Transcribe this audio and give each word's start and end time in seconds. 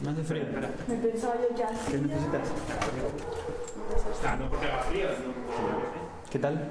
¿Me 0.00 0.10
hace 0.10 0.22
frío? 0.22 0.44
Me 0.86 0.96
pensaba 0.96 1.34
yo 1.36 1.54
que 1.56 1.64
hacía. 1.64 1.90
¿Qué 1.90 1.98
necesitas? 1.98 2.48
Ah, 4.24 4.36
no 4.36 4.48
porque 4.48 4.66
haga 4.66 4.82
frío, 4.84 5.08
sino 5.16 5.32
¿Qué 6.30 6.38
tal? 6.38 6.68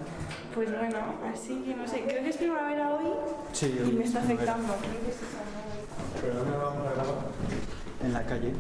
Pues 0.54 0.72
bueno, 0.72 0.98
así 1.34 1.62
que 1.64 1.76
no 1.76 1.88
sé, 1.88 2.04
creo 2.04 2.24
que 2.24 2.30
es 2.30 2.38
primavera 2.38 2.90
hoy 2.92 3.12
Sí, 3.52 3.80
y 3.86 3.92
me 3.92 4.04
está 4.06 4.20
afectando. 4.20 4.74
Creo 4.76 5.02
que 5.02 5.10
es 5.10 5.16
esa, 5.18 5.44
¿no? 5.44 6.22
¿Pero 6.22 6.34
dónde 6.36 6.58
vamos 6.58 6.88
a 6.88 6.94
grabar? 6.94 7.16
En 8.04 8.14
la 8.14 8.24
calle. 8.24 8.54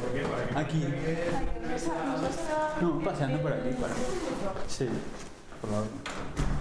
¿Por 0.00 0.12
qué? 0.14 0.22
¿Para 0.22 0.44
qué? 0.44 0.58
Aquí. 0.58 0.86
No, 2.80 3.00
paseando 3.00 3.42
por 3.42 3.52
aquí. 3.52 3.70
Para. 3.80 3.94
Sí. 4.68 4.88
Por 5.60 5.70
favor. 5.70 5.86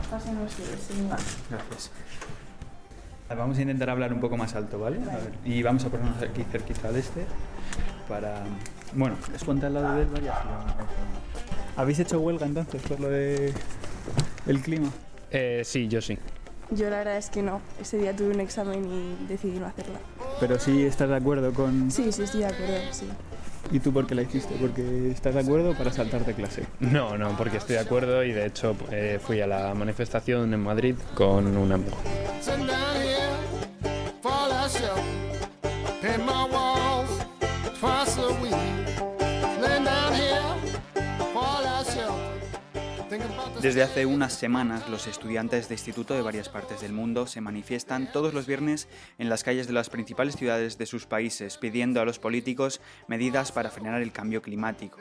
Pasemos, 0.10 0.52
sí, 0.52 0.64
sí. 0.88 1.08
Ah, 1.12 1.18
gracias. 1.50 1.92
Vamos 3.30 3.58
a 3.58 3.62
intentar 3.62 3.90
hablar 3.90 4.14
un 4.14 4.20
poco 4.22 4.38
más 4.38 4.56
alto, 4.56 4.80
¿vale? 4.80 4.98
A 5.12 5.16
ver, 5.18 5.32
y 5.46 5.62
vamos 5.62 5.84
a 5.86 5.90
ponernos 5.90 6.22
aquí 6.24 6.44
cerquita 6.50 6.92
de 6.92 7.00
este 7.02 7.26
para... 8.08 8.44
Bueno, 8.94 9.16
es 9.36 9.44
ponte 9.44 9.66
al 9.66 9.74
lado 9.74 9.96
del 9.96 10.08
y 10.24 10.28
así 10.28 10.48
vamos 10.50 10.72
a- 10.72 11.82
¿Habéis 11.82 12.00
hecho 12.00 12.20
huelga 12.22 12.46
entonces 12.46 12.82
por 12.84 13.00
lo 13.00 13.10
de 13.10 13.54
el 14.48 14.62
clima? 14.62 14.90
Eh, 15.30 15.62
sí, 15.66 15.88
yo 15.88 16.02
sí. 16.02 16.18
Yo 16.72 16.90
la 16.90 16.98
verdad 17.00 17.18
es 17.18 17.30
que 17.30 17.44
no. 17.44 17.62
Ese 17.82 17.98
día 17.98 18.16
tuve 18.16 18.34
un 18.34 18.40
examen 18.40 18.84
y 18.86 19.26
decidí 19.28 19.60
no 19.60 19.68
hacerla. 19.68 20.00
Pero 20.40 20.58
sí 20.60 20.84
estás 20.86 21.10
de 21.10 21.16
acuerdo 21.18 21.54
con... 21.54 21.92
Sí, 21.92 22.12
sí, 22.12 22.24
estoy 22.24 22.42
de 22.42 22.48
acuerdo, 22.48 22.76
sí. 22.92 23.08
¿Y 23.72 23.80
tú 23.80 23.92
por 23.92 24.08
qué 24.08 24.16
la 24.16 24.22
hiciste? 24.22 24.56
¿Porque 24.60 25.12
estás 25.12 25.34
de 25.36 25.42
acuerdo 25.42 25.76
para 25.78 25.92
saltarte 25.92 26.34
clase? 26.34 26.64
No, 26.80 27.18
no, 27.18 27.36
porque 27.38 27.58
estoy 27.58 27.76
de 27.76 27.82
acuerdo 27.82 28.24
y 28.24 28.32
de 28.32 28.46
hecho 28.46 28.76
eh, 28.92 29.20
fui 29.22 29.42
a 29.42 29.48
la 29.48 29.74
manifestación 29.74 30.54
en 30.54 30.62
Madrid 30.64 30.96
con 31.14 31.56
un 31.58 31.72
amigo. 31.74 31.98
Desde 43.62 43.82
hace 43.82 44.06
unas 44.06 44.34
semanas, 44.34 44.88
los 44.88 45.08
estudiantes 45.08 45.68
de 45.68 45.74
instituto 45.74 46.14
de 46.14 46.22
varias 46.22 46.48
partes 46.48 46.80
del 46.80 46.94
mundo 46.94 47.26
se 47.26 47.42
manifiestan 47.42 48.12
todos 48.12 48.36
los 48.36 48.46
viernes 48.46 48.88
en 49.18 49.30
las 49.30 49.44
calles 49.44 49.66
de 49.66 49.74
las 49.74 49.90
principales 49.90 50.36
ciudades 50.36 50.78
de 50.78 50.86
sus 50.86 51.08
países, 51.08 51.58
pidiendo 51.58 52.00
a 52.00 52.06
los 52.06 52.20
políticos 52.20 52.82
medidas 53.08 53.52
para 53.52 53.72
frenar 53.72 54.00
el 54.04 54.12
cambio 54.12 54.44
climático. 54.44 55.00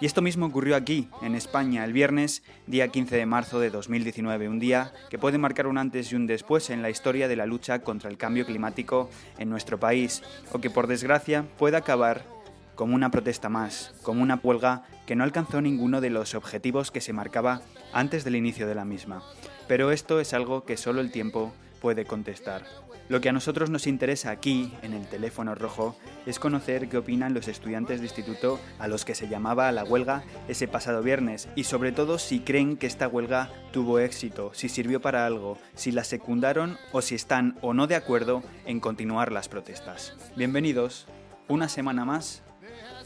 Y 0.00 0.06
esto 0.06 0.22
mismo 0.22 0.46
ocurrió 0.46 0.74
aquí, 0.74 1.10
en 1.20 1.34
España, 1.34 1.84
el 1.84 1.92
viernes, 1.92 2.42
día 2.66 2.88
15 2.88 3.14
de 3.14 3.26
marzo 3.26 3.60
de 3.60 3.68
2019, 3.68 4.48
un 4.48 4.58
día 4.58 4.94
que 5.10 5.18
puede 5.18 5.36
marcar 5.36 5.66
un 5.66 5.76
antes 5.76 6.12
y 6.12 6.16
un 6.16 6.26
después 6.26 6.70
en 6.70 6.80
la 6.80 6.88
historia 6.88 7.28
de 7.28 7.36
la 7.36 7.44
lucha 7.44 7.80
contra 7.80 8.08
el 8.08 8.16
cambio 8.16 8.46
climático 8.46 9.10
en 9.36 9.50
nuestro 9.50 9.78
país, 9.78 10.22
o 10.50 10.60
que 10.60 10.70
por 10.70 10.86
desgracia 10.86 11.44
puede 11.58 11.76
acabar 11.76 12.41
como 12.82 12.96
una 12.96 13.12
protesta 13.12 13.48
más, 13.48 13.94
como 14.02 14.24
una 14.24 14.40
huelga 14.42 14.82
que 15.06 15.14
no 15.14 15.22
alcanzó 15.22 15.60
ninguno 15.60 16.00
de 16.00 16.10
los 16.10 16.34
objetivos 16.34 16.90
que 16.90 17.00
se 17.00 17.12
marcaba 17.12 17.62
antes 17.92 18.24
del 18.24 18.34
inicio 18.34 18.66
de 18.66 18.74
la 18.74 18.84
misma. 18.84 19.22
Pero 19.68 19.92
esto 19.92 20.18
es 20.18 20.34
algo 20.34 20.64
que 20.64 20.76
solo 20.76 21.00
el 21.00 21.12
tiempo 21.12 21.52
puede 21.80 22.04
contestar. 22.06 22.64
Lo 23.08 23.20
que 23.20 23.28
a 23.28 23.32
nosotros 23.32 23.70
nos 23.70 23.86
interesa 23.86 24.32
aquí, 24.32 24.72
en 24.82 24.94
el 24.94 25.06
teléfono 25.06 25.54
rojo, 25.54 25.96
es 26.26 26.40
conocer 26.40 26.88
qué 26.88 26.98
opinan 26.98 27.34
los 27.34 27.46
estudiantes 27.46 28.00
de 28.00 28.06
instituto 28.06 28.58
a 28.80 28.88
los 28.88 29.04
que 29.04 29.14
se 29.14 29.28
llamaba 29.28 29.68
a 29.68 29.72
la 29.72 29.84
huelga 29.84 30.24
ese 30.48 30.66
pasado 30.66 31.04
viernes 31.04 31.48
y 31.54 31.62
sobre 31.62 31.92
todo 31.92 32.18
si 32.18 32.40
creen 32.40 32.76
que 32.76 32.88
esta 32.88 33.06
huelga 33.06 33.48
tuvo 33.70 34.00
éxito, 34.00 34.50
si 34.54 34.68
sirvió 34.68 35.00
para 35.00 35.24
algo, 35.24 35.56
si 35.76 35.92
la 35.92 36.02
secundaron 36.02 36.78
o 36.90 37.00
si 37.00 37.14
están 37.14 37.56
o 37.62 37.74
no 37.74 37.86
de 37.86 37.94
acuerdo 37.94 38.42
en 38.66 38.80
continuar 38.80 39.30
las 39.30 39.48
protestas. 39.48 40.16
Bienvenidos 40.34 41.06
una 41.46 41.68
semana 41.68 42.04
más 42.04 42.42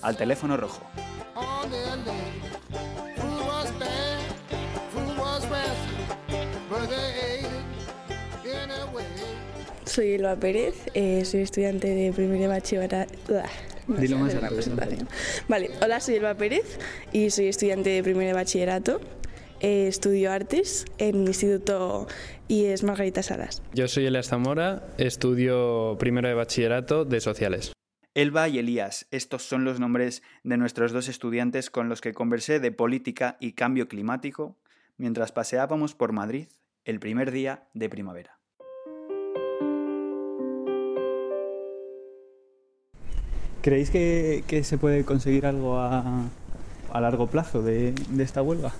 al 0.02 0.16
teléfono 0.16 0.56
rojo. 0.56 0.80
Soy 9.84 10.12
Elba 10.12 10.36
Pérez, 10.36 10.74
eh, 10.94 11.24
soy 11.24 11.40
estudiante 11.40 11.88
de 11.88 12.12
primer 12.12 12.38
de 12.38 12.48
bachillerato. 12.48 13.14
No 13.86 13.96
Dilo 13.96 14.18
más 14.18 14.34
presentación. 14.34 15.08
Vale, 15.48 15.70
hola, 15.80 16.00
soy 16.00 16.16
Elba 16.16 16.34
Pérez 16.34 16.78
y 17.12 17.30
soy 17.30 17.46
estudiante 17.46 17.90
de 17.90 18.02
primer 18.02 18.26
de 18.26 18.32
bachillerato. 18.34 19.00
Eh, 19.60 19.86
estudio 19.88 20.32
artes 20.32 20.84
en 20.98 21.22
el 21.22 21.28
instituto 21.28 22.06
IES 22.48 22.82
Margarita 22.82 23.22
Salas. 23.22 23.62
Yo 23.72 23.88
soy 23.88 24.04
Elias 24.04 24.28
Zamora, 24.28 24.86
estudio 24.98 25.96
primero 25.98 26.28
de 26.28 26.34
bachillerato 26.34 27.06
de 27.06 27.20
sociales. 27.20 27.72
Elba 28.16 28.48
y 28.48 28.58
Elías, 28.58 29.06
estos 29.10 29.42
son 29.42 29.66
los 29.66 29.78
nombres 29.78 30.22
de 30.42 30.56
nuestros 30.56 30.90
dos 30.90 31.06
estudiantes 31.08 31.68
con 31.68 31.90
los 31.90 32.00
que 32.00 32.14
conversé 32.14 32.60
de 32.60 32.72
política 32.72 33.36
y 33.40 33.52
cambio 33.52 33.88
climático 33.88 34.56
mientras 34.96 35.32
paseábamos 35.32 35.94
por 35.94 36.12
Madrid 36.12 36.48
el 36.86 36.98
primer 36.98 37.30
día 37.30 37.64
de 37.74 37.90
primavera. 37.90 38.38
¿Creéis 43.60 43.90
que, 43.90 44.44
que 44.46 44.64
se 44.64 44.78
puede 44.78 45.04
conseguir 45.04 45.44
algo 45.44 45.78
a, 45.78 46.30
a 46.94 47.00
largo 47.02 47.26
plazo 47.26 47.60
de, 47.60 47.92
de 47.92 48.24
esta 48.24 48.40
huelga? 48.40 48.72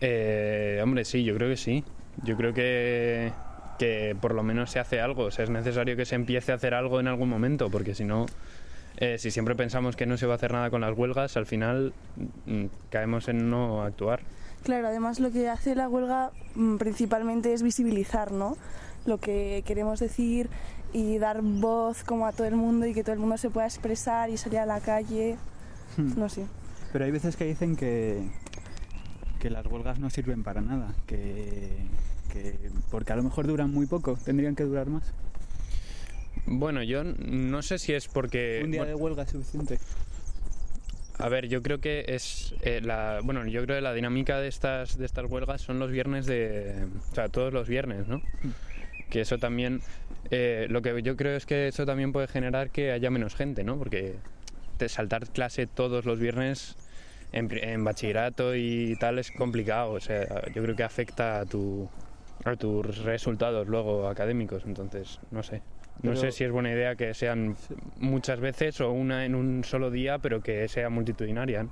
Eh, 0.00 0.78
hombre, 0.80 1.04
sí, 1.04 1.24
yo 1.24 1.34
creo 1.34 1.48
que 1.48 1.56
sí. 1.56 1.82
Yo 2.22 2.36
creo 2.36 2.54
que, 2.54 3.32
que 3.78 4.16
por 4.20 4.34
lo 4.34 4.42
menos 4.42 4.70
se 4.70 4.78
hace 4.78 5.00
algo. 5.00 5.24
O 5.24 5.30
sea, 5.30 5.44
es 5.44 5.50
necesario 5.50 5.96
que 5.96 6.04
se 6.04 6.14
empiece 6.14 6.52
a 6.52 6.56
hacer 6.56 6.74
algo 6.74 7.00
en 7.00 7.08
algún 7.08 7.28
momento, 7.28 7.70
porque 7.70 7.94
si 7.94 8.04
no, 8.04 8.26
eh, 8.96 9.18
si 9.18 9.30
siempre 9.30 9.54
pensamos 9.54 9.96
que 9.96 10.06
no 10.06 10.16
se 10.16 10.26
va 10.26 10.34
a 10.34 10.36
hacer 10.36 10.52
nada 10.52 10.70
con 10.70 10.80
las 10.80 10.96
huelgas, 10.96 11.36
al 11.36 11.46
final 11.46 11.92
mm, 12.46 12.64
caemos 12.90 13.28
en 13.28 13.48
no 13.48 13.82
actuar. 13.82 14.20
Claro, 14.64 14.88
además 14.88 15.20
lo 15.20 15.30
que 15.30 15.48
hace 15.48 15.74
la 15.74 15.88
huelga 15.88 16.32
mm, 16.54 16.76
principalmente 16.76 17.52
es 17.52 17.62
visibilizar, 17.62 18.32
¿no? 18.32 18.56
Lo 19.06 19.18
que 19.18 19.62
queremos 19.64 20.00
decir 20.00 20.50
y 20.92 21.18
dar 21.18 21.42
voz 21.42 22.02
como 22.02 22.26
a 22.26 22.32
todo 22.32 22.46
el 22.46 22.56
mundo 22.56 22.86
y 22.86 22.94
que 22.94 23.02
todo 23.02 23.12
el 23.12 23.20
mundo 23.20 23.36
se 23.36 23.50
pueda 23.50 23.66
expresar 23.66 24.30
y 24.30 24.36
salir 24.36 24.58
a 24.58 24.66
la 24.66 24.80
calle. 24.80 25.36
Hmm. 25.96 26.18
No 26.18 26.28
sé. 26.28 26.46
Pero 26.92 27.04
hay 27.04 27.10
veces 27.10 27.36
que 27.36 27.44
dicen 27.44 27.76
que, 27.76 28.28
que 29.38 29.50
las 29.50 29.66
huelgas 29.66 29.98
no 29.98 30.10
sirven 30.10 30.42
para 30.42 30.60
nada, 30.60 30.94
que, 31.06 31.86
que 32.32 32.70
porque 32.90 33.12
a 33.12 33.16
lo 33.16 33.22
mejor 33.22 33.46
duran 33.46 33.70
muy 33.70 33.86
poco, 33.86 34.18
tendrían 34.24 34.54
que 34.54 34.64
durar 34.64 34.88
más. 34.88 35.12
Bueno, 36.46 36.82
yo 36.82 37.04
no 37.04 37.62
sé 37.62 37.78
si 37.78 37.92
es 37.92 38.08
porque... 38.08 38.62
Un 38.64 38.70
día 38.70 38.80
bueno, 38.80 38.96
de 38.96 39.02
huelga 39.02 39.22
es 39.24 39.30
suficiente. 39.30 39.78
A 41.18 41.28
ver, 41.28 41.48
yo 41.48 41.62
creo 41.62 41.80
que 41.80 42.04
es 42.06 42.54
eh, 42.62 42.80
la 42.80 43.20
bueno, 43.24 43.44
yo 43.46 43.64
creo 43.64 43.76
que 43.76 43.82
la 43.82 43.92
dinámica 43.92 44.38
de 44.38 44.46
estas 44.46 44.96
de 44.96 45.04
estas 45.04 45.24
huelgas 45.28 45.60
son 45.60 45.80
los 45.80 45.90
viernes 45.90 46.26
de, 46.26 46.86
o 47.10 47.14
sea, 47.14 47.28
todos 47.28 47.52
los 47.52 47.66
viernes, 47.66 48.06
¿no? 48.06 48.22
Que 49.10 49.22
eso 49.22 49.36
también, 49.38 49.80
eh, 50.30 50.68
lo 50.70 50.80
que 50.80 51.02
yo 51.02 51.16
creo 51.16 51.36
es 51.36 51.44
que 51.44 51.66
eso 51.66 51.84
también 51.84 52.12
puede 52.12 52.28
generar 52.28 52.70
que 52.70 52.92
haya 52.92 53.10
menos 53.10 53.34
gente, 53.34 53.64
¿no? 53.64 53.76
Porque 53.78 54.14
te 54.76 54.88
saltar 54.88 55.26
clase 55.26 55.66
todos 55.66 56.04
los 56.04 56.20
viernes 56.20 56.76
en, 57.32 57.48
en 57.50 57.82
bachillerato 57.82 58.54
y 58.54 58.94
tal 59.00 59.18
es 59.18 59.32
complicado, 59.32 59.92
o 59.92 60.00
sea, 60.00 60.24
yo 60.54 60.62
creo 60.62 60.76
que 60.76 60.84
afecta 60.84 61.40
a 61.40 61.46
tu 61.46 61.90
a 62.44 62.56
tus 62.56 63.02
resultados 63.04 63.66
luego 63.68 64.08
académicos, 64.08 64.64
entonces 64.66 65.20
no 65.30 65.42
sé. 65.42 65.62
No 66.02 66.10
Pero- 66.12 66.16
sé 66.16 66.30
si 66.32 66.44
es 66.44 66.52
buena 66.52 66.70
idea 66.70 66.94
que 66.94 67.12
sean 67.14 67.56
muchas 67.98 68.38
veces 68.38 68.80
o 68.80 68.92
una 68.92 69.24
en 69.24 69.34
un 69.34 69.64
solo 69.64 69.90
día, 69.90 70.18
pero 70.18 70.40
que 70.40 70.68
sea 70.68 70.88
multitudinaria. 70.90 71.64
¿no? 71.64 71.70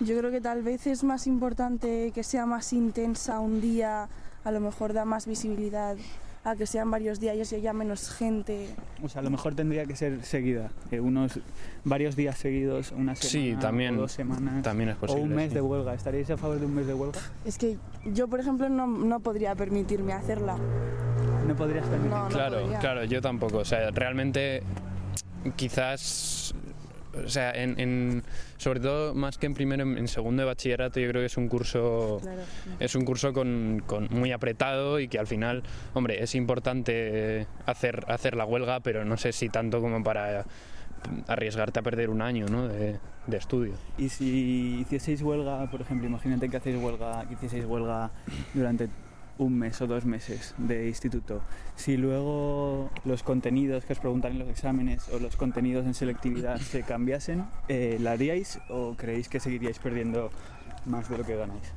Yo 0.00 0.18
creo 0.18 0.30
que 0.30 0.40
tal 0.40 0.62
vez 0.62 0.86
es 0.88 1.04
más 1.04 1.26
importante 1.26 2.10
que 2.12 2.22
sea 2.24 2.46
más 2.46 2.72
intensa 2.72 3.38
un 3.38 3.60
día, 3.60 4.08
a 4.42 4.50
lo 4.50 4.60
mejor 4.60 4.92
da 4.92 5.04
más 5.04 5.26
visibilidad 5.26 5.96
a 6.42 6.56
que 6.56 6.66
sean 6.66 6.90
varios 6.90 7.20
días 7.20 7.52
y 7.52 7.56
haya 7.56 7.72
menos 7.74 8.08
gente. 8.10 8.68
O 9.02 9.08
sea, 9.08 9.20
a 9.20 9.24
lo 9.24 9.30
mejor 9.30 9.54
tendría 9.54 9.84
que 9.84 9.94
ser 9.94 10.24
seguida, 10.24 10.70
eh, 10.90 10.98
unos 11.00 11.38
varios 11.84 12.16
días 12.16 12.38
seguidos, 12.38 12.92
una 12.92 13.14
semana 13.14 13.30
Sí, 13.30 13.56
también, 13.60 13.96
o 13.98 14.02
dos 14.02 14.12
semanas. 14.12 14.62
también 14.62 14.88
es 14.90 14.96
o 14.96 15.00
posible. 15.00 15.22
un 15.24 15.34
mes 15.34 15.48
sí. 15.50 15.54
de 15.54 15.60
huelga. 15.60 15.92
¿Estaríais 15.94 16.30
a 16.30 16.36
favor 16.38 16.58
de 16.58 16.64
un 16.66 16.74
mes 16.74 16.86
de 16.86 16.94
huelga? 16.94 17.20
Es 17.44 17.58
que 17.58 17.76
yo, 18.06 18.26
por 18.28 18.40
ejemplo, 18.40 18.68
no, 18.70 18.86
no 18.86 19.20
podría 19.20 19.54
permitirme 19.54 20.14
hacerla. 20.14 20.56
No 21.46 21.54
podrías 21.56 21.84
permitir. 21.86 22.10
No, 22.10 22.22
no 22.24 22.28
Claro, 22.30 22.60
podría. 22.62 22.78
claro, 22.78 23.04
yo 23.04 23.20
tampoco. 23.20 23.58
O 23.58 23.64
sea, 23.64 23.90
realmente 23.90 24.62
quizás, 25.56 26.54
o 27.14 27.28
sea, 27.28 27.50
en, 27.52 27.78
en- 27.80 28.22
sobre 28.56 28.80
todo 28.80 29.14
más 29.14 29.38
que 29.38 29.46
en 29.46 29.54
primero, 29.54 29.82
en, 29.82 29.98
en 29.98 30.08
segundo 30.08 30.42
de 30.42 30.46
bachillerato, 30.46 31.00
yo 31.00 31.08
creo 31.08 31.22
que 31.22 31.26
es 31.26 31.36
un 31.36 31.48
curso, 31.48 32.18
Claro. 32.22 32.42
es 32.78 32.94
un 32.94 33.04
curso 33.04 33.32
con, 33.32 33.82
con 33.86 34.08
muy 34.10 34.32
apretado 34.32 35.00
y 35.00 35.08
que 35.08 35.18
al 35.18 35.26
final, 35.26 35.62
hombre, 35.94 36.22
es 36.22 36.34
importante 36.34 37.46
hacer, 37.66 38.04
hacer 38.08 38.36
la 38.36 38.44
huelga, 38.44 38.80
pero 38.80 39.04
no 39.04 39.16
sé 39.16 39.32
si 39.32 39.48
tanto 39.48 39.80
como 39.80 40.02
para 40.02 40.44
arriesgarte 41.28 41.80
a 41.80 41.82
perder 41.82 42.10
un 42.10 42.20
año 42.22 42.46
¿no? 42.46 42.68
de, 42.68 42.98
de 43.26 43.36
estudio. 43.36 43.72
Y 43.98 44.08
si 44.10 44.80
hicieseis 44.80 45.22
huelga, 45.22 45.70
por 45.70 45.80
ejemplo, 45.80 46.06
imagínate 46.06 46.48
que 46.48 46.56
hacéis 46.58 46.76
huelga, 46.76 47.24
que 47.26 47.34
hicieseis 47.34 47.64
huelga 47.64 48.10
durante 48.54 48.88
un 49.40 49.58
mes 49.58 49.80
o 49.80 49.86
dos 49.86 50.04
meses 50.04 50.54
de 50.58 50.86
instituto, 50.88 51.40
si 51.74 51.96
luego 51.96 52.90
los 53.04 53.22
contenidos 53.22 53.86
que 53.86 53.94
os 53.94 53.98
preguntan 53.98 54.32
en 54.32 54.38
los 54.40 54.48
exámenes 54.48 55.08
o 55.08 55.18
los 55.18 55.36
contenidos 55.36 55.86
en 55.86 55.94
selectividad 55.94 56.58
se 56.60 56.82
cambiasen, 56.82 57.46
eh, 57.68 57.96
¿la 58.00 58.12
haríais 58.12 58.60
o 58.68 58.94
creéis 58.96 59.28
que 59.28 59.40
seguiríais 59.40 59.78
perdiendo 59.78 60.30
más 60.84 61.08
de 61.08 61.16
lo 61.16 61.24
que 61.24 61.36
ganáis? 61.36 61.72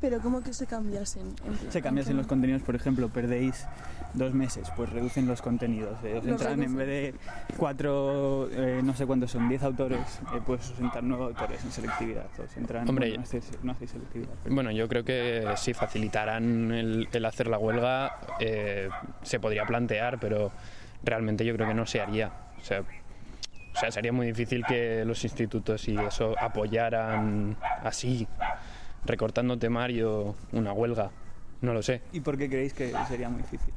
Pero 0.00 0.20
¿cómo 0.20 0.42
que 0.42 0.52
se 0.52 0.66
cambiasen? 0.66 1.34
Se 1.70 1.82
cambiasen 1.82 2.16
los 2.16 2.28
contenidos, 2.28 2.62
por 2.62 2.76
ejemplo, 2.76 3.08
perdéis 3.08 3.66
dos 4.14 4.32
meses, 4.32 4.68
pues 4.76 4.90
reducen 4.90 5.26
los 5.26 5.42
contenidos. 5.42 5.96
eh, 6.04 6.18
os 6.18 6.24
Los 6.24 6.40
entran 6.40 6.62
en 6.62 6.76
vez 6.76 6.86
de 6.86 7.14
cuatro, 7.56 8.48
eh, 8.52 8.80
no 8.84 8.94
sé 8.94 9.06
cuántos 9.06 9.32
son, 9.32 9.48
diez 9.48 9.62
autores, 9.64 10.20
eh, 10.34 10.40
pues 10.46 10.70
os 10.70 10.78
entran 10.78 11.08
nueve 11.08 11.24
autores 11.24 11.64
en 11.64 11.72
selectividad. 11.72 12.26
Os 12.38 12.56
entran, 12.56 12.88
Hombre, 12.88 13.08
bueno, 13.08 13.16
no, 13.22 13.22
hacéis, 13.24 13.50
no 13.62 13.72
hacéis 13.72 13.90
selectividad. 13.90 14.30
pero- 14.44 14.54
Bueno, 14.54 14.70
yo 14.70 14.88
creo 14.88 15.04
que 15.04 15.44
si 15.56 15.74
facilitaran 15.74 16.70
el, 16.70 17.08
el 17.12 17.24
hacer 17.24 17.48
la 17.48 17.58
huelga, 17.58 18.20
eh, 18.38 18.88
se 19.22 19.40
podría 19.40 19.66
plantear, 19.66 20.20
pero 20.20 20.52
realmente 21.02 21.44
yo 21.44 21.54
creo 21.56 21.66
que 21.66 21.74
no 21.74 21.86
se 21.86 22.00
haría. 22.00 22.30
O 22.60 22.64
sea, 22.64 22.80
o 22.82 23.80
sea, 23.80 23.90
sería 23.90 24.12
muy 24.12 24.26
difícil 24.28 24.64
que 24.64 25.04
los 25.04 25.22
institutos 25.24 25.88
y 25.88 25.96
eso 25.96 26.34
apoyaran 26.40 27.56
así, 27.84 28.26
recortando 29.04 29.58
temario, 29.58 30.34
una 30.52 30.72
huelga. 30.72 31.10
No 31.60 31.72
lo 31.74 31.82
sé. 31.82 32.02
¿Y 32.12 32.20
por 32.20 32.36
qué 32.38 32.48
creéis 32.48 32.72
que 32.72 32.92
sería 33.08 33.28
muy 33.28 33.42
difícil? 33.42 33.72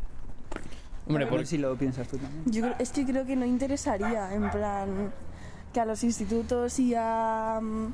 Hombre, 1.08 1.26
A 1.26 1.30
por- 1.30 1.40
ver 1.40 1.48
si 1.48 1.58
lo 1.58 1.76
piensas 1.76 2.08
tú 2.08 2.18
también. 2.18 2.44
Yo 2.46 2.62
creo- 2.62 2.76
es 2.80 2.92
que 2.92 3.06
creo 3.06 3.26
que 3.26 3.36
no 3.36 3.46
interesaría, 3.46 4.34
en 4.34 4.50
plan, 4.52 5.12
que 5.74 5.80
a 5.80 5.86
los 5.86 6.04
institutos 6.04 6.78
y 6.80 6.94
a, 6.96 7.60
mm, 7.62 7.88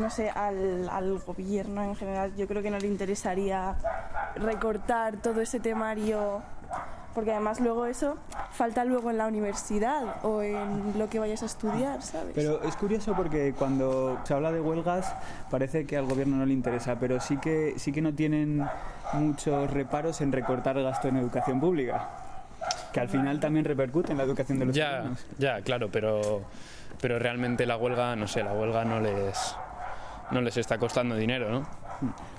no 0.00 0.10
sé, 0.10 0.28
al, 0.30 0.88
al 0.90 1.18
gobierno 1.20 1.82
en 1.82 1.96
general, 1.96 2.34
yo 2.36 2.46
creo 2.46 2.62
que 2.62 2.70
no 2.70 2.78
le 2.78 2.86
interesaría 2.86 3.76
recortar 4.36 5.16
todo 5.22 5.40
ese 5.40 5.58
temario, 5.58 6.42
porque 7.14 7.32
además 7.32 7.60
luego 7.60 7.86
eso 7.86 8.16
falta 8.52 8.84
luego 8.84 9.10
en 9.10 9.18
la 9.18 9.26
universidad 9.26 10.24
o 10.24 10.42
en 10.42 10.98
lo 10.98 11.08
que 11.08 11.18
vayas 11.18 11.42
a 11.42 11.46
estudiar, 11.46 12.02
¿sabes? 12.02 12.32
Pero 12.34 12.62
es 12.62 12.76
curioso 12.76 13.14
porque 13.14 13.54
cuando 13.56 14.18
se 14.24 14.34
habla 14.34 14.52
de 14.52 14.60
huelgas 14.60 15.14
parece 15.50 15.86
que 15.86 15.96
al 15.96 16.06
gobierno 16.06 16.36
no 16.36 16.46
le 16.46 16.52
interesa, 16.52 16.96
pero 16.98 17.20
sí 17.20 17.36
que, 17.38 17.74
sí 17.76 17.92
que 17.92 18.02
no 18.02 18.14
tienen 18.14 18.64
muchos 19.12 19.70
reparos 19.70 20.20
en 20.20 20.32
recortar 20.32 20.80
gasto 20.82 21.08
en 21.08 21.16
educación 21.16 21.60
pública, 21.60 22.08
que 22.92 23.00
al 23.00 23.08
final 23.08 23.40
también 23.40 23.64
repercute 23.64 24.12
en 24.12 24.18
la 24.18 24.24
educación 24.24 24.58
de 24.58 24.66
los 24.66 24.74
ya, 24.74 24.98
alumnos. 24.98 25.26
ya, 25.38 25.60
claro, 25.62 25.88
pero, 25.90 26.42
pero 27.00 27.18
realmente 27.18 27.66
la 27.66 27.76
huelga, 27.76 28.14
no 28.16 28.28
sé, 28.28 28.42
la 28.42 28.52
huelga 28.52 28.84
no 28.84 29.00
les, 29.00 29.56
no 30.30 30.40
les 30.40 30.56
está 30.56 30.78
costando 30.78 31.16
dinero, 31.16 31.50
¿no? 31.50 31.79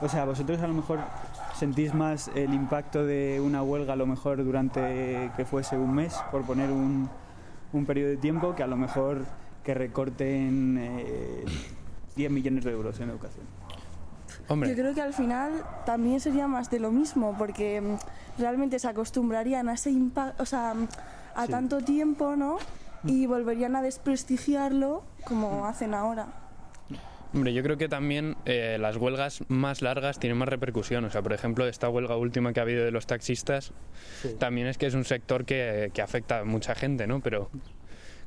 O 0.02 0.10
sea, 0.10 0.26
vosotros 0.26 0.60
a 0.62 0.68
lo 0.68 0.74
mejor 0.74 1.00
sentís 1.58 1.94
más 1.94 2.30
el 2.36 2.54
impacto 2.54 3.06
de 3.06 3.40
una 3.40 3.62
huelga 3.64 3.94
a 3.94 3.96
lo 3.96 4.08
mejor 4.08 4.44
durante 4.44 5.32
que 5.38 5.46
fuese 5.46 5.78
un 5.78 5.94
mes, 5.94 6.16
por 6.32 6.44
poner 6.44 6.72
un, 6.72 7.10
un 7.74 7.86
periodo 7.86 8.10
de 8.10 8.18
tiempo, 8.18 8.56
que 8.56 8.64
a 8.64 8.68
lo 8.68 8.78
mejor 8.78 9.26
que 9.64 9.74
recorten 9.74 10.78
eh, 10.80 11.46
10 12.16 12.32
millones 12.32 12.64
de 12.64 12.72
euros 12.72 13.00
en 13.00 13.10
educación. 13.10 13.46
Hombre, 14.48 14.70
Yo 14.70 14.76
creo 14.76 14.94
que 14.96 15.02
al 15.02 15.14
final 15.14 15.52
también 15.86 16.20
sería 16.20 16.48
más 16.48 16.70
de 16.72 16.80
lo 16.80 16.92
mismo, 16.92 17.36
porque 17.38 17.80
mm, 17.80 18.42
realmente 18.42 18.80
se 18.80 18.88
acostumbrarían 18.88 19.70
a 19.70 19.74
ese 19.74 19.92
impacto, 19.92 20.42
o 20.42 20.46
sea, 20.46 20.74
mm, 20.74 20.88
a 21.36 21.46
Sí. 21.46 21.52
tanto 21.52 21.80
tiempo, 21.82 22.36
¿no? 22.36 22.58
Y 23.04 23.26
volverían 23.28 23.76
a 23.76 23.82
desprestigiarlo 23.82 25.04
como 25.26 25.66
hacen 25.66 25.94
ahora. 25.94 26.28
Hombre, 27.34 27.54
yo 27.54 27.64
creo 27.64 27.78
que 27.78 27.88
también 27.88 28.36
eh, 28.46 28.78
las 28.80 28.98
huelgas 28.98 29.42
más 29.48 29.82
largas 29.82 30.20
tienen 30.20 30.38
más 30.38 30.50
repercusión. 30.50 31.06
O 31.06 31.10
sea, 31.10 31.22
por 31.22 31.32
ejemplo, 31.32 31.66
esta 31.66 31.88
huelga 31.88 32.18
última 32.18 32.52
que 32.52 32.60
ha 32.60 32.64
habido 32.64 32.84
de 32.84 32.92
los 32.92 33.08
taxistas, 33.08 33.72
Sí. 34.22 34.36
también 34.38 34.68
es 34.68 34.78
que 34.78 34.86
es 34.88 34.94
un 34.96 35.06
sector 35.06 35.46
que, 35.46 35.92
que 35.94 36.02
afecta 36.02 36.40
a 36.40 36.44
mucha 36.44 36.76
gente, 36.76 37.08
¿no? 37.08 37.22
Pero 37.22 37.50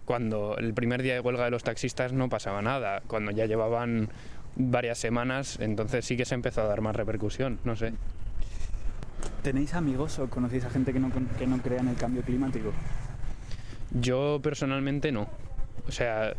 cuando 0.07 0.57
el 0.57 0.73
primer 0.73 1.03
día 1.03 1.15
de 1.15 1.21
huelga 1.21 1.45
de 1.45 1.51
los 1.51 1.63
taxistas 1.65 2.13
no 2.15 2.29
pasaba 2.31 2.63
nada. 2.63 3.03
Cuando 3.07 3.31
ya 3.31 3.45
llevaban 3.45 4.09
varias 4.57 4.99
semanas, 4.99 5.59
entonces 5.61 6.05
sí 6.07 6.17
que 6.17 6.25
se 6.25 6.35
empezó 6.35 6.63
a 6.63 6.67
dar 6.67 6.81
más 6.81 6.97
repercusión, 6.97 7.59
no 7.65 7.77
sé. 7.77 7.93
¿Tenéis 9.43 9.75
amigos 9.75 10.19
o 10.19 10.31
conocéis 10.31 10.65
a 10.65 10.71
gente 10.71 10.93
que 10.95 11.01
no, 11.01 11.11
que 11.39 11.47
no 11.47 11.59
crea 11.59 11.81
en 11.81 11.89
el 11.89 11.97
cambio 11.97 12.23
climático? 12.23 12.73
Yo 13.91 14.41
personalmente 14.43 15.13
no. 15.13 15.29
O 15.87 15.93
sea, 15.93 16.35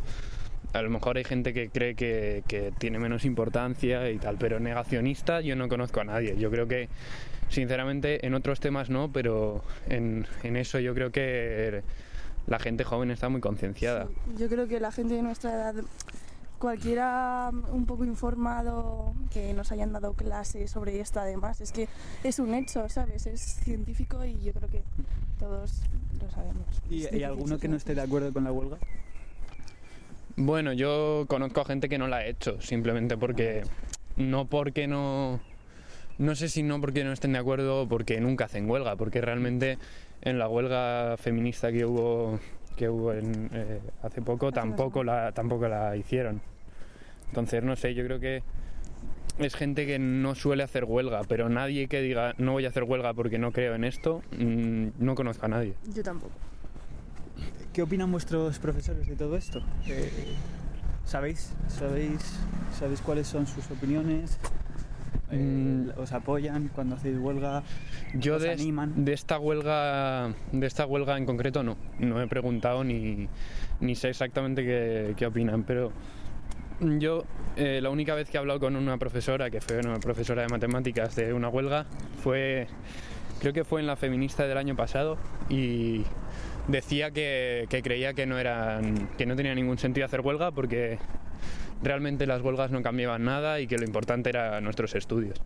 a 0.75 0.81
lo 0.81 0.89
mejor 0.89 1.15
hay 1.15 1.23
gente 1.23 1.53
que 1.53 1.69
cree 1.69 1.95
que, 1.95 2.43
que 2.47 2.73
tiene 2.77 2.99
menos 2.99 3.23
importancia 3.23 4.09
y 4.09 4.17
tal, 4.17 4.37
pero 4.37 4.59
negacionista 4.59 5.39
yo 5.39 5.55
no 5.55 5.69
conozco 5.69 6.01
a 6.01 6.03
nadie. 6.03 6.35
Yo 6.37 6.51
creo 6.51 6.67
que, 6.67 6.89
sinceramente, 7.47 8.25
en 8.25 8.33
otros 8.33 8.59
temas 8.59 8.89
no, 8.89 9.09
pero 9.11 9.63
en, 9.87 10.27
en 10.43 10.57
eso 10.57 10.79
yo 10.79 10.93
creo 10.93 11.11
que 11.11 11.81
la 12.47 12.59
gente 12.59 12.83
joven 12.83 13.09
está 13.09 13.29
muy 13.29 13.39
concienciada. 13.39 14.09
Yo 14.37 14.49
creo 14.49 14.67
que 14.67 14.81
la 14.81 14.91
gente 14.91 15.13
de 15.13 15.21
nuestra 15.21 15.53
edad, 15.53 15.75
cualquiera 16.59 17.51
un 17.71 17.85
poco 17.85 18.03
informado 18.03 19.13
que 19.31 19.53
nos 19.53 19.71
hayan 19.71 19.93
dado 19.93 20.13
clases 20.13 20.71
sobre 20.71 20.99
esto, 20.99 21.21
además, 21.21 21.61
es 21.61 21.71
que 21.71 21.87
es 22.25 22.37
un 22.39 22.53
hecho, 22.53 22.89
¿sabes? 22.89 23.27
Es 23.27 23.39
científico 23.63 24.25
y 24.25 24.37
yo 24.43 24.51
creo 24.51 24.69
que 24.69 24.81
todos 25.39 25.83
lo 26.21 26.29
sabemos. 26.29 26.65
¿Y, 26.89 27.15
y 27.15 27.23
alguno 27.23 27.57
que 27.59 27.69
no 27.69 27.77
esté 27.77 27.95
de 27.95 28.01
acuerdo 28.01 28.33
con 28.33 28.43
la 28.43 28.51
huelga? 28.51 28.77
Bueno, 30.37 30.73
yo 30.73 31.25
conozco 31.27 31.61
a 31.61 31.65
gente 31.65 31.87
que 31.87 31.97
no 31.97 32.07
la 32.07 32.17
ha 32.17 32.25
hecho, 32.25 32.59
simplemente 32.59 33.15
porque 33.17 33.63
no 34.17 34.45
porque 34.45 34.85
no 34.85 35.39
no 36.17 36.35
sé 36.35 36.49
si 36.49 36.61
no 36.61 36.81
porque 36.81 37.03
no 37.03 37.13
estén 37.13 37.33
de 37.33 37.39
acuerdo 37.39 37.83
o 37.83 37.87
porque 37.87 38.19
nunca 38.19 38.45
hacen 38.45 38.69
huelga, 38.69 38.97
porque 38.97 39.21
realmente 39.21 39.77
en 40.21 40.37
la 40.37 40.49
huelga 40.49 41.15
feminista 41.17 41.71
que 41.71 41.85
hubo 41.85 42.39
que 42.75 42.89
hubo 42.89 43.13
en, 43.13 43.49
eh, 43.53 43.79
hace 44.03 44.21
poco 44.21 44.51
tampoco 44.51 45.03
la 45.05 45.31
tampoco 45.31 45.69
la 45.69 45.95
hicieron. 45.95 46.41
Entonces, 47.29 47.63
no 47.63 47.75
sé, 47.77 47.93
yo 47.93 48.03
creo 48.03 48.19
que 48.19 48.43
es 49.39 49.55
gente 49.55 49.85
que 49.85 49.99
no 49.99 50.35
suele 50.35 50.63
hacer 50.63 50.83
huelga, 50.85 51.21
pero 51.27 51.47
nadie 51.47 51.87
que 51.87 52.01
diga 52.01 52.33
no 52.37 52.53
voy 52.53 52.65
a 52.65 52.69
hacer 52.69 52.83
huelga 52.83 53.13
porque 53.13 53.37
no 53.39 53.53
creo 53.53 53.75
en 53.75 53.85
esto, 53.85 54.21
mm, 54.37 54.87
no 54.99 55.15
conozco 55.15 55.45
a 55.45 55.49
nadie. 55.49 55.75
Yo 55.93 56.03
tampoco. 56.03 56.33
¿Qué 57.75 57.81
opinan 57.81 58.09
vuestros 58.09 58.57
profesores 58.57 59.05
de 59.05 59.17
todo 59.17 59.35
esto? 59.35 59.61
Eh, 59.85 60.09
¿Sabéis? 61.03 61.51
¿Sabéis? 61.67 62.39
¿Sabéis 62.79 63.01
cuáles 63.01 63.27
son 63.27 63.45
sus 63.47 63.69
opiniones? 63.69 64.39
Eh, 65.29 65.35
Mm. 65.37 65.89
¿Os 65.99 66.13
apoyan 66.13 66.69
cuando 66.69 66.95
hacéis 66.95 67.17
huelga? 67.17 67.63
Yo 68.13 68.37
¿Os 68.37 68.43
de, 68.43 68.51
animan? 68.51 69.03
de 69.03 69.11
esta 69.11 69.39
huelga 69.39 70.33
de 70.53 70.67
esta 70.67 70.85
huelga 70.85 71.17
en 71.17 71.25
concreto 71.25 71.63
no, 71.63 71.75
no 71.99 72.21
he 72.21 72.27
preguntado 72.27 72.85
ni, 72.85 73.27
ni 73.81 73.95
sé 73.95 74.09
exactamente 74.09 74.63
qué, 74.63 75.13
qué 75.17 75.25
opinan, 75.25 75.63
pero 75.63 75.91
yo 76.79 77.25
eh, 77.57 77.79
la 77.81 77.89
única 77.89 78.15
vez 78.15 78.29
que 78.29 78.37
he 78.37 78.39
hablado 78.39 78.61
con 78.61 78.77
una 78.77 78.97
profesora, 78.97 79.49
que 79.49 79.59
fue 79.59 79.79
una 79.79 79.99
profesora 79.99 80.43
de 80.43 80.47
matemáticas 80.47 81.13
de 81.17 81.33
una 81.33 81.49
huelga, 81.49 81.85
fue 82.23 82.67
creo 83.39 83.51
que 83.51 83.65
fue 83.65 83.81
en 83.81 83.87
la 83.87 83.97
feminista 83.97 84.47
del 84.47 84.57
año 84.57 84.77
pasado 84.77 85.17
y 85.49 86.03
decía 86.67 87.11
que, 87.11 87.65
que 87.69 87.81
creía 87.81 88.13
que 88.13 88.25
no 88.25 88.37
eran 88.37 89.07
que 89.17 89.25
no 89.25 89.35
tenía 89.35 89.53
ningún 89.55 89.77
sentido 89.77 90.05
hacer 90.05 90.21
huelga 90.21 90.51
porque 90.51 90.97
realmente 91.83 92.25
las 92.25 92.41
huelgas 92.41 92.71
no 92.71 92.81
cambiaban 92.81 93.23
nada 93.25 93.59
y 93.59 93.67
que 93.67 93.77
lo 93.77 93.85
importante 93.85 94.29
era 94.29 94.61
nuestros 94.61 94.95
estudios. 94.95 95.41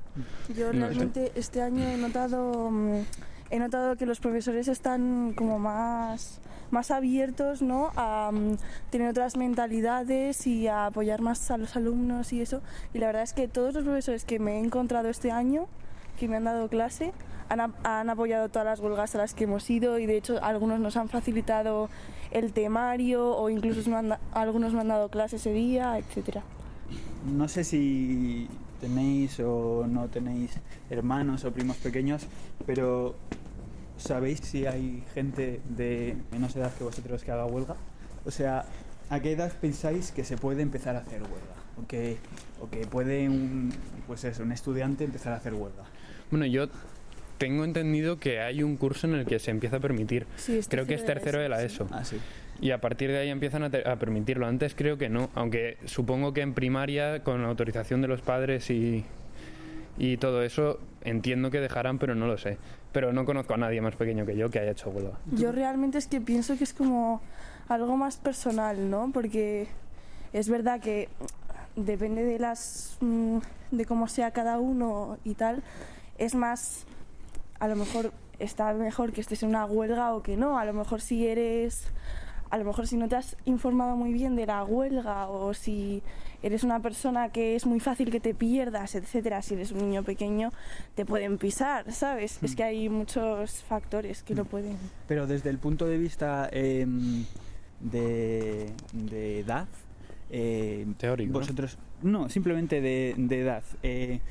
Yo 0.56 0.68
No 0.68 0.88
sé. 0.88 0.94
realmente 0.94 1.32
este 1.36 1.62
año 1.62 1.88
he 1.88 1.98
notado, 1.98 2.70
mm, 2.72 3.02
he 3.50 3.60
notado 3.60 3.96
que 3.98 4.06
los 4.06 4.20
profesores 4.20 4.68
están 4.68 5.34
como 5.36 5.60
más, 5.60 6.40
más 6.72 6.92
abiertos 6.92 7.62
¿no? 7.62 7.92
a 7.96 8.32
mm, 8.32 8.58
tener 8.92 9.10
otras 9.10 9.36
mentalidades 9.38 10.46
y 10.48 10.68
a 10.68 10.86
apoyar 10.86 11.20
más 11.22 11.50
a 11.52 11.58
los 11.58 11.76
alumnos 11.76 12.32
y 12.32 12.42
eso. 12.42 12.62
Y 12.94 13.00
la 13.00 13.08
verdad 13.08 13.24
es 13.24 13.34
que 13.34 13.48
todos 13.48 13.74
los 13.74 13.84
profesores 13.84 14.24
que 14.24 14.40
me 14.40 14.58
he 14.58 14.60
encontrado 14.60 15.10
este 15.10 15.32
año, 15.32 15.68
que 16.20 16.28
me 16.28 16.38
han 16.38 16.44
dado 16.44 16.70
clase, 16.70 17.12
han, 17.50 17.74
han 17.84 18.10
apoyado 18.10 18.50
todas 18.50 18.66
las 18.66 18.80
huelgas 18.80 19.14
a 19.16 19.18
las 19.18 19.34
que 19.34 19.44
hemos 19.46 19.70
ido 19.70 20.00
y 20.00 20.06
de 20.06 20.18
hecho 20.18 20.42
algunos 20.44 20.80
nos 20.80 20.96
han 20.98 21.10
facilitado 21.10 21.90
el 22.32 22.54
temario 22.54 23.36
o 23.36 23.50
incluso 23.50 23.90
me 23.90 23.96
han 23.98 24.10
da- 24.10 24.20
algunos 24.34 24.74
me 24.74 24.82
han 24.82 24.88
dado 24.88 25.10
clase 25.10 25.38
ese 25.38 25.52
día, 25.52 25.98
etcétera. 25.98 26.44
No 27.36 27.48
sé 27.48 27.64
si 27.64 28.48
tenéis 28.80 29.40
o 29.40 29.86
no 29.88 30.08
tenéis 30.08 30.58
hermanos 30.90 31.44
o 31.44 31.52
primos 31.52 31.78
pequeños, 31.78 32.28
pero 32.66 33.16
¿sabéis 33.98 34.40
si 34.40 34.66
hay 34.66 35.04
gente 35.14 35.62
de 35.70 36.16
menos 36.32 36.56
edad 36.56 36.74
que 36.74 36.84
vosotros 36.84 37.24
que 37.24 37.32
haga 37.32 37.46
huelga? 37.46 37.76
O 38.26 38.32
sea, 38.32 38.66
¿a 39.10 39.20
qué 39.20 39.34
edad 39.34 39.52
pensáis 39.60 40.12
que 40.12 40.24
se 40.24 40.38
puede 40.38 40.62
empezar 40.62 40.96
a 40.96 41.00
hacer 41.00 41.22
huelga? 41.22 41.56
O 41.82 41.88
que, 41.88 42.18
o 42.62 42.70
que 42.70 42.86
puede 42.88 43.28
un, 43.30 43.74
pues 44.08 44.24
eso, 44.24 44.44
un 44.44 44.52
estudiante 44.52 45.04
empezar 45.04 45.34
a 45.34 45.38
hacer 45.38 45.54
huelga. 45.54 45.84
Bueno, 46.30 46.46
yo 46.46 46.68
tengo 47.40 47.64
entendido 47.64 48.20
que 48.20 48.42
hay 48.42 48.62
un 48.62 48.78
curso 48.78 49.08
en 49.08 49.16
el 49.16 49.26
que 49.26 49.40
se 49.40 49.50
empieza 49.50 49.78
a 49.78 49.80
permitir. 49.80 50.28
Sí, 50.36 50.60
es 50.60 50.68
Creo 50.68 50.86
que 50.86 50.94
es 50.94 51.04
tercero 51.04 51.40
de 51.40 51.50
la. 51.50 51.64
ESO. 51.64 51.88
Ah, 51.92 52.06
sí. 52.06 52.18
Y 52.62 52.72
a 52.72 52.82
partir 52.82 53.10
de 53.10 53.18
ahí 53.18 53.30
empiezan 53.30 53.64
a, 53.64 53.68
a 53.68 53.96
permitirlo. 53.96 54.46
Antes 54.46 54.76
creo 54.76 54.98
que 54.98 55.10
no, 55.10 55.32
aunque 55.34 55.78
supongo 55.86 56.34
que 56.34 56.42
en 56.42 56.54
primaria, 56.54 57.24
con 57.24 57.42
la 57.42 57.48
autorización 57.48 58.02
de 58.02 58.10
los 58.10 58.22
padres 58.22 58.70
y, 58.70 59.06
y 59.98 60.18
todo 60.18 60.44
eso, 60.44 60.80
entiendo 61.04 61.50
que 61.50 61.60
dejarán, 61.60 61.98
pero 61.98 62.14
no 62.14 62.28
lo 62.28 62.38
sé. 62.38 62.58
Pero 62.92 63.14
no 63.14 63.24
conozco 63.26 63.54
a 63.54 63.58
nadie 63.58 63.82
más 63.82 63.96
pequeño 63.96 64.26
que 64.26 64.36
yo 64.36 64.50
que 64.50 64.60
haya 64.60 64.72
hecho 64.72 64.90
huelga. 64.90 65.18
Yo 65.32 65.52
realmente 65.52 65.98
es 65.98 66.08
que 66.08 66.20
pienso 66.20 66.58
que 66.58 66.66
es 66.66 66.74
como 66.74 67.22
algo 67.70 67.96
más 67.96 68.18
personal, 68.18 68.90
¿no? 68.90 69.12
Porque 69.14 69.68
es 70.34 70.50
verdad 70.50 70.82
que 70.82 71.08
depende 71.76 72.24
de 72.24 72.40
las 72.40 72.98
mm, 73.00 73.38
de 73.72 73.86
cómo 73.86 74.08
sea 74.08 74.32
cada 74.32 74.60
uno 74.60 75.18
y 75.24 75.36
tal, 75.36 75.64
es 76.18 76.36
más 76.36 76.86
a 77.60 77.68
lo 77.68 77.76
mejor 77.76 78.14
está 78.40 78.74
mejor 78.74 79.12
que 79.12 79.22
estés 79.22 79.44
en 79.44 79.50
una 79.50 79.66
huelga 79.66 80.14
o 80.14 80.24
que 80.24 80.38
no, 80.38 80.58
a 80.58 80.66
lo 80.66 80.74
mejor 80.74 81.02
si 81.02 81.28
eres 81.28 81.88
a 82.50 82.58
lo 82.58 82.66
mejor 82.66 82.88
si 82.88 82.98
no 82.98 83.08
te 83.08 83.16
has 83.16 83.38
informado 83.46 83.96
muy 83.96 84.12
bien 84.12 84.36
de 84.36 84.48
la 84.48 84.64
huelga 84.64 85.28
o 85.30 85.54
si 85.54 86.02
eres 86.42 86.64
una 86.64 86.80
persona 86.82 87.30
que 87.32 87.56
es 87.56 87.68
muy 87.68 87.80
fácil 87.80 88.10
que 88.10 88.20
te 88.20 88.34
pierdas, 88.34 88.96
etcétera, 88.96 89.42
si 89.44 89.54
eres 89.54 89.72
un 89.72 89.80
niño 89.80 90.04
pequeño 90.04 90.52
te 90.96 91.06
pueden 91.06 91.38
pisar, 91.38 91.92
¿sabes? 91.92 92.40
Es 92.42 92.56
que 92.56 92.64
hay 92.64 92.90
muchos 92.90 93.62
factores 93.64 94.24
que 94.24 94.34
lo 94.34 94.46
pueden. 94.46 94.78
Pero 95.08 95.28
desde 95.28 95.52
el 95.52 95.60
punto 95.60 95.86
de 95.86 95.98
vista 96.00 96.50
em, 96.52 97.26
de, 97.82 98.72
de 98.94 99.40
edad, 99.42 99.68
eh, 100.32 100.88
Teórico, 100.98 101.34
¿no? 101.34 101.40
vosotros 101.40 101.78
no, 102.02 102.30
simplemente 102.30 102.82
de, 102.82 103.14
de 103.18 103.42
edad. 103.42 103.64
eh, 103.84 104.22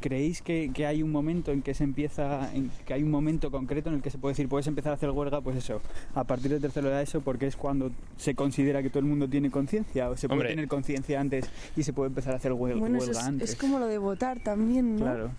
¿Creéis 0.00 0.42
que, 0.42 0.70
que 0.72 0.86
hay 0.86 1.02
un 1.02 1.12
momento 1.12 1.52
en 1.52 1.62
que 1.62 1.74
se 1.74 1.84
empieza, 1.84 2.50
en 2.54 2.70
que 2.86 2.94
hay 2.94 3.02
un 3.02 3.10
momento 3.10 3.50
concreto 3.50 3.88
en 3.90 3.96
el 3.96 4.02
que 4.02 4.10
se 4.10 4.18
puede 4.18 4.32
decir, 4.32 4.48
puedes 4.48 4.66
empezar 4.66 4.92
a 4.92 4.94
hacer 4.96 5.10
huelga, 5.10 5.40
pues 5.40 5.56
eso, 5.56 5.80
a 6.14 6.24
partir 6.24 6.50
de 6.50 6.60
tercero 6.60 6.88
de 6.90 7.02
eso, 7.02 7.20
porque 7.20 7.46
es 7.46 7.56
cuando 7.56 7.90
se 8.16 8.34
considera 8.34 8.82
que 8.82 8.88
todo 8.90 9.00
el 9.00 9.06
mundo 9.06 9.28
tiene 9.28 9.50
conciencia, 9.50 10.08
o 10.10 10.16
se 10.16 10.26
puede 10.28 10.40
Hombre. 10.40 10.48
tener 10.50 10.68
conciencia 10.68 11.20
antes 11.20 11.44
y 11.76 11.82
se 11.82 11.92
puede 11.92 12.08
empezar 12.08 12.32
a 12.32 12.36
hacer 12.36 12.52
Bueno, 12.52 12.80
huelga 12.82 12.98
eso 12.98 13.10
es, 13.12 13.18
antes? 13.18 13.50
es 13.50 13.56
como 13.56 13.78
lo 13.78 13.86
de 13.86 13.98
votar 13.98 14.40
también, 14.40 14.96
¿no? 14.96 15.02
Claro. 15.04 15.30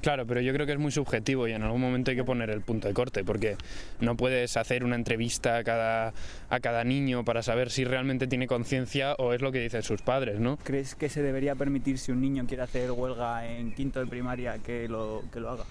Claro, 0.00 0.26
pero 0.26 0.40
yo 0.40 0.52
creo 0.52 0.66
que 0.66 0.72
es 0.72 0.78
muy 0.78 0.92
subjetivo 0.92 1.48
y 1.48 1.52
en 1.52 1.62
algún 1.62 1.80
momento 1.80 2.10
hay 2.10 2.16
que 2.16 2.24
poner 2.24 2.50
el 2.50 2.60
punto 2.60 2.88
de 2.88 2.94
corte, 2.94 3.24
porque 3.24 3.56
no 4.00 4.16
puedes 4.16 4.56
hacer 4.56 4.84
una 4.84 4.96
entrevista 4.96 5.56
a 5.56 5.64
cada, 5.64 6.12
a 6.50 6.60
cada 6.60 6.84
niño 6.84 7.24
para 7.24 7.42
saber 7.42 7.70
si 7.70 7.84
realmente 7.84 8.26
tiene 8.26 8.46
conciencia 8.46 9.14
o 9.14 9.32
es 9.32 9.42
lo 9.42 9.50
que 9.50 9.60
dicen 9.60 9.82
sus 9.82 10.02
padres, 10.02 10.38
¿no? 10.38 10.56
¿Crees 10.58 10.94
que 10.94 11.08
se 11.08 11.22
debería 11.22 11.54
permitir 11.56 11.98
si 11.98 12.12
un 12.12 12.20
niño 12.20 12.46
quiere 12.46 12.62
hacer 12.62 12.90
huelga 12.92 13.46
en 13.48 13.72
quinto 13.74 13.98
de 14.00 14.06
primaria 14.06 14.58
que 14.58 14.88
lo, 14.88 15.24
que 15.32 15.40
lo 15.40 15.50
haga? 15.50 15.64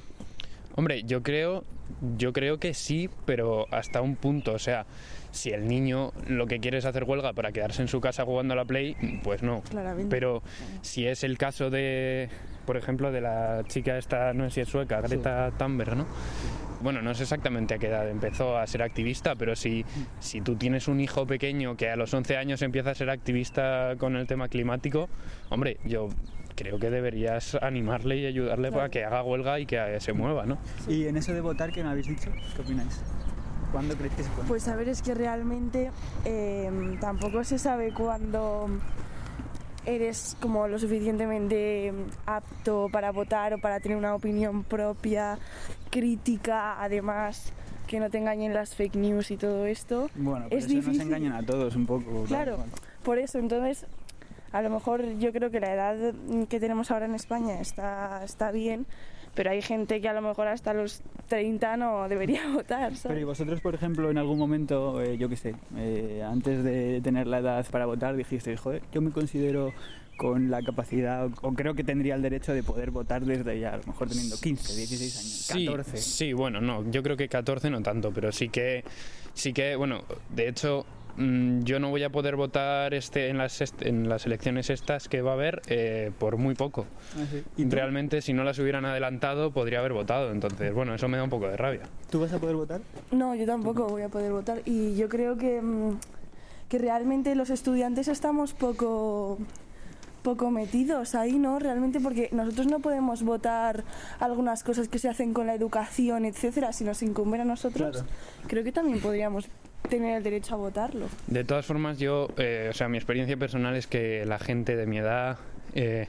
Hombre, 0.76 1.04
yo 1.04 1.24
creo, 1.24 1.64
yo 2.18 2.34
creo 2.34 2.60
que 2.60 2.76
sí, 2.76 3.10
pero 3.26 3.66
hasta 3.72 4.02
un 4.02 4.16
punto. 4.16 4.54
O 4.54 4.60
sea, 4.60 4.86
si 5.38 5.52
el 5.52 5.68
niño 5.68 6.12
lo 6.28 6.48
que 6.48 6.60
quiere 6.60 6.80
es 6.80 6.86
hacer 6.86 7.04
huelga 7.06 7.34
para 7.34 7.52
quedarse 7.52 7.82
en 7.82 7.88
su 7.88 8.02
casa 8.02 8.26
jugando 8.26 8.54
a 8.54 8.58
la 8.58 8.66
Play, 8.66 8.96
pues 9.24 9.44
no. 9.44 9.62
Claramente. 9.62 10.10
Pero 10.10 10.42
si 10.82 11.08
es 11.08 11.24
el 11.24 11.38
caso 11.38 11.70
de, 11.70 12.30
por 12.66 12.76
ejemplo, 12.76 13.12
de 13.12 13.22
la 13.22 13.64
chica 13.68 13.98
esta, 13.98 14.34
no 14.34 14.46
sé 14.46 14.56
si 14.56 14.62
es 14.62 14.70
sueca, 14.70 15.00
Greta 15.02 15.52
Thunberg, 15.58 15.96
¿no? 15.96 16.06
Bueno, 16.82 17.02
no 17.02 17.14
sé 17.16 17.24
exactamente 17.24 17.74
a 17.74 17.78
qué 17.80 17.88
edad 17.88 18.08
empezó 18.10 18.58
a 18.58 18.68
ser 18.68 18.84
activista, 18.84 19.36
pero 19.36 19.56
si, 19.56 19.84
si 20.20 20.42
tú 20.42 20.56
tienes 20.56 20.88
un 20.88 21.00
hijo 21.00 21.26
pequeño 21.26 21.76
que 21.76 21.90
a 21.90 21.96
los 21.96 22.14
11 22.14 22.38
años 22.38 22.62
empieza 22.62 22.92
a 22.92 22.96
ser 22.96 23.10
activista 23.10 23.96
con 23.98 24.16
el 24.16 24.28
tema 24.28 24.48
climático, 24.48 25.10
hombre, 25.50 25.78
yo 25.86 26.10
creo 26.56 26.78
que 26.80 26.90
deberías 26.90 27.56
animarle 27.62 28.18
y 28.18 28.26
ayudarle 28.26 28.72
para 28.72 28.90
que 28.90 29.04
haga 29.04 29.24
huelga 29.24 29.60
y 29.60 29.66
que 29.66 30.00
se 30.00 30.14
mueva, 30.14 30.46
¿no? 30.46 30.58
Y 30.88 31.06
en 31.06 31.18
eso 31.18 31.34
de 31.34 31.42
votar 31.42 31.72
que 31.72 31.84
me 31.84 31.90
habéis 31.90 32.08
dicho, 32.08 32.32
¿qué 32.56 32.62
opináis? 32.62 33.02
¿Cuándo 33.78 33.96
creéis 33.96 34.16
que 34.16 34.24
se? 34.24 34.30
Pues 34.48 34.68
a 34.70 34.76
ver, 34.76 34.90
es 34.90 35.04
que 35.04 35.14
realmente 35.14 35.92
eh, 36.26 36.98
tampoco 37.00 37.44
se 37.44 37.60
sabe 37.60 37.94
cuándo 37.94 38.70
eres 39.86 40.36
como 40.42 40.68
lo 40.68 40.80
suficientemente 40.80 41.94
apto 42.26 42.90
para 42.92 43.12
votar 43.12 43.54
o 43.54 43.60
para 43.60 43.80
tener 43.80 43.96
una 43.96 44.16
opinión 44.16 44.64
propia, 44.64 45.38
crítica, 45.92 46.82
además 46.82 47.54
que 47.86 48.00
no 48.00 48.10
te 48.10 48.18
engañen 48.18 48.52
las 48.52 48.74
fake 48.74 48.96
news 48.96 49.30
y 49.30 49.38
todo 49.38 49.68
esto. 49.68 50.10
bueno, 50.16 50.48
pero 50.50 50.58
es 50.58 50.66
eso 50.66 50.74
difícil. 50.74 50.98
nos 50.98 51.06
engañan 51.06 51.34
a 51.34 51.44
todos 51.46 51.76
un 51.76 51.86
poco. 51.86 52.24
Claro, 52.24 52.58
por 53.04 53.20
eso, 53.20 53.38
entonces, 53.38 53.86
a 54.54 54.64
lo 54.64 54.72
mejor 54.72 55.20
yo 55.20 55.32
creo 55.32 55.52
que 55.52 55.60
la 55.60 55.72
edad 55.72 56.16
que 56.50 56.60
tenemos 56.60 56.90
ahora 56.90 57.06
en 57.06 57.14
España 57.14 57.62
está, 57.62 58.24
está 58.24 58.50
bien, 58.50 58.88
pero 59.38 59.52
hay 59.52 59.62
gente 59.62 60.02
que 60.02 60.10
a 60.10 60.14
lo 60.14 60.22
mejor 60.24 60.48
hasta 60.48 60.74
los 60.74 61.02
30 61.28 61.78
no 61.78 62.10
debería 62.10 62.42
votar, 62.54 62.88
Pero 62.90 62.96
¿sabes? 62.96 63.22
y 63.22 63.24
vosotros, 63.24 63.62
por 63.62 63.76
ejemplo, 63.76 64.10
en 64.10 64.18
algún 64.18 64.40
momento, 64.40 65.00
eh, 65.00 65.16
yo 65.20 65.30
qué 65.30 65.36
sé, 65.36 65.54
eh, 65.78 66.24
antes 66.28 66.64
de 66.64 67.00
tener 67.02 67.28
la 67.28 67.38
edad 67.38 67.66
para 67.70 67.86
votar, 67.86 68.16
dijisteis, 68.16 68.60
joder, 68.60 68.82
yo 68.92 69.00
me 69.00 69.12
considero 69.12 69.72
con 70.18 70.50
la 70.50 70.64
capacidad, 70.64 71.28
o, 71.28 71.32
o 71.50 71.54
creo 71.54 71.76
que 71.76 71.84
tendría 71.84 72.16
el 72.16 72.24
derecho 72.24 72.52
de 72.52 72.64
poder 72.64 72.90
votar 72.90 73.24
desde 73.24 73.60
ya, 73.60 73.76
a 73.76 73.78
lo 73.78 73.84
mejor 73.84 74.10
teniendo 74.10 74.36
15, 74.42 74.76
16 74.76 75.18
años, 75.20 75.32
Sí, 75.32 75.66
14. 75.68 75.98
Sí, 75.98 76.34
bueno, 76.34 76.60
no, 76.60 76.90
yo 76.90 77.04
creo 77.04 77.16
que 77.16 77.30
14 77.30 77.70
no 77.70 77.84
tanto, 77.84 78.12
pero 78.12 78.32
sí 78.32 78.50
que, 78.50 78.84
sí 79.36 79.54
que, 79.54 79.76
bueno, 79.76 80.02
de 80.36 80.48
hecho, 80.50 80.88
mm, 81.18 81.64
yo 81.64 81.80
no 81.80 81.90
voy 81.90 82.04
a 82.04 82.10
poder 82.10 82.36
votar 82.36 82.94
este 82.94 83.30
en 83.30 83.38
las, 83.38 83.62
est- 83.62 83.82
en 83.82 84.08
las 84.10 84.26
elecciones 84.26 84.70
estas 84.70 85.08
que 85.10 85.22
va 85.22 85.32
a 85.32 85.34
haber 85.34 85.62
eh, 85.68 86.12
por 86.18 86.38
muy 86.38 86.56
poco. 86.56 86.86
Ah, 87.16 87.26
sí. 87.32 87.44
¿Y? 87.58 87.70
Realmente, 87.70 88.22
si 88.22 88.34
no 88.34 88.44
las 88.44 88.58
hubieran 88.60 88.86
adelantado, 88.86 89.52
podría 89.52 89.80
haber 89.80 89.94
votado. 89.94 90.32
Entonces, 90.32 90.74
bueno, 90.74 90.94
eso 90.96 91.08
me 91.08 91.18
da 91.18 91.24
un 91.24 91.30
poco 91.30 91.48
de 91.48 91.58
rabia. 91.58 91.82
¿Tú 92.10 92.22
vas 92.22 92.32
a 92.34 92.40
poder 92.40 92.56
votar? 92.56 92.82
No, 93.12 93.36
yo 93.36 93.46
tampoco 93.46 93.88
voy 93.88 94.04
a 94.04 94.10
poder 94.10 94.32
votar 94.32 94.62
y 94.66 94.96
yo 94.96 95.10
creo 95.10 95.38
que, 95.38 95.62
mm, 95.62 95.98
que 96.70 96.78
realmente 96.78 97.36
los 97.36 97.50
estudiantes 97.50 98.08
estamos 98.08 98.54
poco 98.54 99.38
poco 100.24 100.52
metidos 100.52 101.16
ahí, 101.16 101.40
¿no? 101.40 101.58
Realmente 101.58 102.02
porque 102.02 102.28
nosotros 102.34 102.68
no 102.68 102.80
podemos 102.82 103.24
votar 103.24 103.86
algunas 104.20 104.62
cosas 104.62 104.90
que 104.90 105.00
se 105.00 105.08
hacen 105.08 105.34
con 105.34 105.48
la 105.48 105.54
educación, 105.54 106.26
etcétera, 106.26 106.74
si 106.74 106.84
nos 106.84 107.02
incumben 107.02 107.40
a 107.42 107.46
nosotros. 107.46 107.92
Claro. 108.02 108.08
Creo 108.48 108.64
que 108.66 108.74
también 108.74 109.00
podríamos 109.00 109.48
tener 109.88 110.18
el 110.18 110.24
derecho 110.24 110.56
a 110.56 110.58
votarlo. 110.58 111.08
De 111.28 111.44
todas 111.44 111.66
formas, 111.66 112.00
yo, 112.00 112.30
eh, 112.38 112.68
o 112.70 112.74
sea, 112.74 112.88
mi 112.88 112.98
experiencia 112.98 113.38
personal 113.38 113.76
es 113.76 113.88
que 113.88 114.26
la 114.26 114.40
gente 114.40 114.76
de 114.76 114.86
mi 114.86 115.00
edad, 115.00 115.38
eh, 115.76 116.08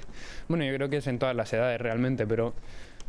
bueno, 0.48 0.64
yo 0.64 0.74
creo 0.74 0.88
que 0.88 0.98
es 0.98 1.06
en 1.06 1.18
todas 1.18 1.34
las 1.34 1.52
edades 1.52 1.80
realmente, 1.80 2.26
pero 2.26 2.54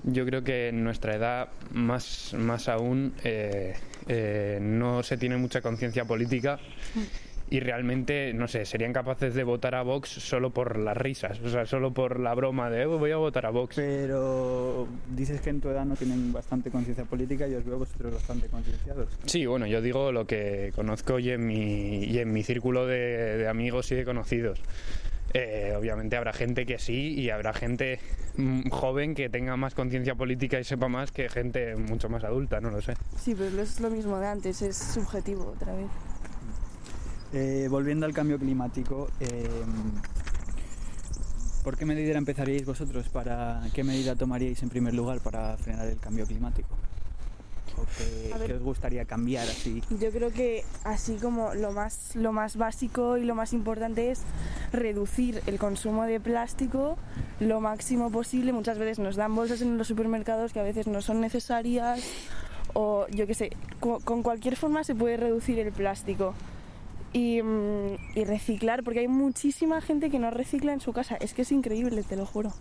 yo 0.04 0.26
creo 0.26 0.44
que 0.44 0.70
en 0.70 0.84
nuestra 0.84 1.16
edad, 1.16 1.50
más, 1.72 2.34
más 2.38 2.70
aún, 2.70 3.14
eh, 3.24 3.76
eh, 4.08 4.60
no 4.62 5.04
se 5.04 5.18
tiene 5.18 5.38
mucha 5.38 5.62
conciencia 5.62 6.06
política 6.06 6.60
y 7.50 7.60
realmente, 7.60 8.34
no 8.34 8.48
sé, 8.48 8.66
serían 8.66 8.94
capaces 8.94 9.34
de 9.34 9.44
votar 9.44 9.76
a 9.76 9.82
Vox 9.84 10.10
solo 10.10 10.52
por 10.52 10.78
las 10.78 10.96
risas, 10.96 11.40
o 11.42 11.50
sea, 11.50 11.66
solo 11.66 11.92
por 11.94 12.20
la 12.20 12.34
broma 12.36 12.70
de 12.70 12.84
"Eh, 12.84 12.86
voy 12.86 13.12
a 13.12 13.18
votar 13.18 13.46
a 13.46 13.50
Vox. 13.50 13.76
Pero 13.76 14.88
dices 15.16 15.42
que 15.42 15.50
en 15.50 15.60
tu 15.62 15.70
edad 15.70 15.86
no 15.86 15.96
tienen 15.96 16.32
bastante 16.32 16.70
conciencia 16.72 17.06
política 17.06 17.48
y 17.48 17.56
os 17.56 17.66
veo 17.66 17.78
vosotros 17.80 18.14
bastante 18.14 18.48
concienciados. 18.48 19.08
Sí, 19.26 19.46
bueno, 19.46 19.66
yo 19.68 19.82
digo 19.82 20.12
lo 20.12 20.26
que 20.28 20.72
conozco 20.76 21.20
y 21.20 21.32
en 21.32 21.46
mi, 21.46 22.04
y 22.04 22.20
en 22.20 22.32
mi 22.32 22.44
círculo 22.44 22.86
de, 22.86 23.38
de 23.38 23.48
amigos 23.48 23.92
y 23.92 23.96
de 23.96 24.06
conocidos. 24.06 24.62
Eh, 25.34 25.76
obviamente 25.78 26.18
habrá 26.18 26.34
gente 26.34 26.66
que 26.66 26.80
sí 26.80 27.14
y 27.14 27.30
habrá 27.30 27.54
gente 27.54 28.00
mm, 28.36 28.70
joven 28.70 29.14
que 29.14 29.30
tenga 29.30 29.56
más 29.58 29.76
conciencia 29.76 30.16
política 30.16 30.60
y 30.60 30.64
sepa 30.64 30.88
más 30.88 31.12
que 31.12 31.30
gente 31.30 31.76
mucho 31.76 32.10
más 32.10 32.24
adulta, 32.24 32.60
no 32.60 32.72
lo 32.72 32.82
sé. 32.82 32.94
Sí, 33.16 33.36
pero 33.38 33.62
es 33.62 33.80
lo 33.80 33.92
mismo 33.92 34.18
de 34.20 34.26
antes, 34.28 34.62
es 34.64 34.76
subjetivo 34.76 35.54
otra 35.56 35.74
vez. 35.76 35.86
Eh, 37.34 37.68
volviendo 37.70 38.06
al 38.06 38.14
cambio 38.14 38.40
climático, 38.40 39.08
eh, 39.20 39.48
¿por 41.64 41.78
qué 41.78 41.86
medida 41.86 42.18
empezaríais 42.18 42.66
vosotros? 42.66 43.08
Para, 43.10 43.62
¿Qué 43.74 43.84
medida 43.84 44.16
tomaríais 44.16 44.64
en 44.64 44.70
primer 44.70 44.94
lugar 44.96 45.20
para 45.20 45.56
frenar 45.58 45.88
el 45.88 46.00
cambio 46.00 46.26
climático? 46.26 46.70
¿O 47.78 47.86
qué, 47.98 48.34
ver. 48.40 48.48
qué 48.48 48.54
os 48.56 48.64
gustaría 48.64 49.06
cambiar 49.06 49.48
así? 49.48 49.84
Yo 49.92 50.10
creo 50.12 50.32
que 50.32 50.66
así 50.84 51.18
como 51.18 51.54
lo 51.54 51.72
más, 51.72 52.16
lo 52.16 52.32
más 52.34 52.58
básico 52.58 53.18
y 53.18 53.24
lo 53.26 53.36
más 53.36 53.54
importante 53.54 54.10
es 54.10 54.22
reducir 54.74 55.42
el 55.46 55.60
consumo 55.60 56.04
de 56.06 56.20
plástico 56.20 56.98
lo 57.40 57.62
máximo 57.62 58.10
posible. 58.12 58.52
Muchas 58.54 58.80
veces 58.80 58.98
nos 58.98 59.16
dan 59.16 59.36
bolsas 59.36 59.62
en 59.62 59.78
los 59.78 59.88
supermercados 59.88 60.52
que 60.52 60.60
a 60.60 60.64
veces 60.64 60.88
no 60.88 61.02
son 61.04 61.22
necesarias 61.22 62.02
o 62.74 63.06
yo 63.12 63.28
qué 63.28 63.36
sé, 63.36 63.52
co- 63.80 64.00
con 64.00 64.24
cualquier 64.24 64.56
forma 64.56 64.84
se 64.84 64.96
puede 64.96 65.16
reducir 65.18 65.60
el 65.60 65.72
plástico. 65.72 66.34
Y, 67.14 67.42
mm, 67.42 67.96
y 68.16 68.24
reciclar, 68.24 68.84
porque 68.84 69.00
hay 69.00 69.08
muchísima 69.08 69.82
gente 69.82 70.10
que 70.10 70.20
no 70.20 70.30
recicla 70.32 70.74
en 70.74 70.80
su 70.82 70.94
casa. 70.94 71.16
Es 71.16 71.34
que 71.34 71.42
es 71.44 71.52
increíble, 71.52 72.04
te 72.04 72.16
lo 72.16 72.26
juro. 72.26 72.52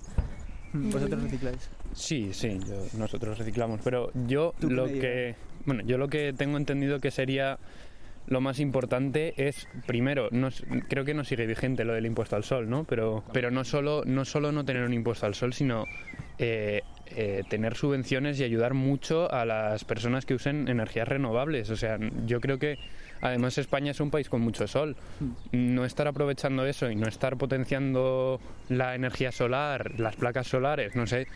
¿Vosotros 0.72 1.22
recicláis? 1.22 1.70
Sí, 1.94 2.30
sí, 2.32 2.58
yo- 2.66 2.98
nosotros 2.98 3.38
reciclamos, 3.38 3.80
pero 3.82 4.10
yo 4.26 4.54
¿Tú 4.60 4.68
qué 4.68 4.74
lo 4.74 4.84
que, 4.86 5.34
bueno, 5.64 5.82
yo 5.84 5.96
lo 5.98 6.08
que 6.08 6.32
tengo 6.36 6.56
entendido 6.58 7.00
que 7.00 7.10
sería 7.10 7.58
lo 8.26 8.42
más 8.42 8.60
importante 8.60 9.32
es 9.38 9.66
primero, 9.86 10.28
no, 10.30 10.50
creo 10.88 11.06
que 11.06 11.14
no 11.14 11.24
sigue 11.24 11.46
vigente 11.46 11.84
lo 11.86 11.94
del 11.94 12.04
impuesto 12.04 12.36
al 12.36 12.44
sol, 12.44 12.68
¿no? 12.68 12.84
Pero, 12.84 13.24
pero 13.32 13.50
no 13.50 13.64
solo 13.64 14.02
no 14.04 14.26
solo 14.26 14.52
no 14.52 14.66
tener 14.66 14.82
un 14.84 14.92
impuesto 14.92 15.24
al 15.24 15.34
sol, 15.34 15.54
sino 15.54 15.86
eh, 16.38 16.82
eh, 17.16 17.42
tener 17.48 17.74
subvenciones 17.74 18.38
y 18.38 18.44
ayudar 18.44 18.74
mucho 18.74 19.32
a 19.32 19.46
las 19.46 19.84
personas 19.84 20.26
que 20.26 20.34
usen 20.34 20.68
energías 20.68 21.08
renovables. 21.08 21.70
O 21.70 21.76
sea, 21.76 21.98
yo 22.26 22.42
creo 22.42 22.58
que 22.58 22.76
además 23.20 23.58
España 23.58 23.90
es 23.90 24.00
un 24.00 24.10
país 24.10 24.28
con 24.28 24.40
mucho 24.40 24.66
sol. 24.66 24.96
No 25.52 25.84
estar 25.84 26.06
aprovechando 26.08 26.64
eso 26.66 26.90
y 26.90 26.96
no 26.96 27.08
estar 27.08 27.36
potenciando 27.36 28.40
la 28.68 28.94
energía 28.94 29.32
solar, 29.32 29.98
las 29.98 30.16
placas 30.16 30.46
solares, 30.46 30.94
no 30.96 31.06
sé, 31.06 31.26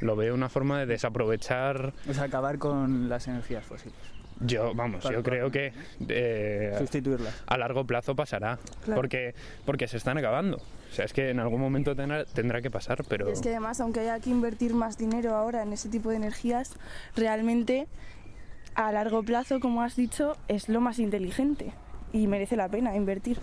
lo 0.00 0.16
veo 0.16 0.34
una 0.34 0.48
forma 0.48 0.78
de 0.80 0.86
desaprovechar. 0.86 1.92
O 2.08 2.14
sea, 2.14 2.24
acabar 2.24 2.58
con 2.58 3.08
las 3.08 3.26
energías 3.28 3.64
fósiles. 3.64 3.94
Yo, 4.40 4.74
vamos, 4.74 5.02
yo 5.08 5.22
creo 5.22 5.50
que 5.50 5.72
eh, 6.08 6.74
Sustituirlas. 6.78 7.42
a 7.46 7.56
largo 7.56 7.86
plazo 7.86 8.14
pasará, 8.14 8.58
Claro. 8.84 9.00
porque, 9.00 9.34
porque 9.64 9.88
se 9.88 9.96
están 9.96 10.18
acabando. 10.18 10.58
O 10.58 10.92
sea, 10.94 11.06
es 11.06 11.14
que 11.14 11.30
en 11.30 11.40
algún 11.40 11.58
momento 11.60 11.96
tendrá, 11.96 12.26
tendrá 12.26 12.60
que 12.60 12.70
pasar, 12.70 13.02
pero... 13.08 13.30
Y 13.30 13.32
es 13.32 13.40
que 13.40 13.48
además, 13.48 13.80
aunque 13.80 14.00
haya 14.00 14.20
que 14.20 14.28
invertir 14.28 14.74
más 14.74 14.98
dinero 14.98 15.34
ahora 15.34 15.62
en 15.62 15.72
ese 15.72 15.88
tipo 15.88 16.10
de 16.10 16.16
energías, 16.16 16.74
realmente 17.16 17.86
a 18.76 18.92
largo 18.92 19.22
plazo, 19.22 19.58
como 19.58 19.82
has 19.82 19.96
dicho, 19.96 20.36
es 20.48 20.68
lo 20.68 20.80
más 20.80 20.98
inteligente 20.98 21.72
y 22.12 22.26
merece 22.26 22.56
la 22.56 22.68
pena 22.68 22.94
invertir. 22.94 23.38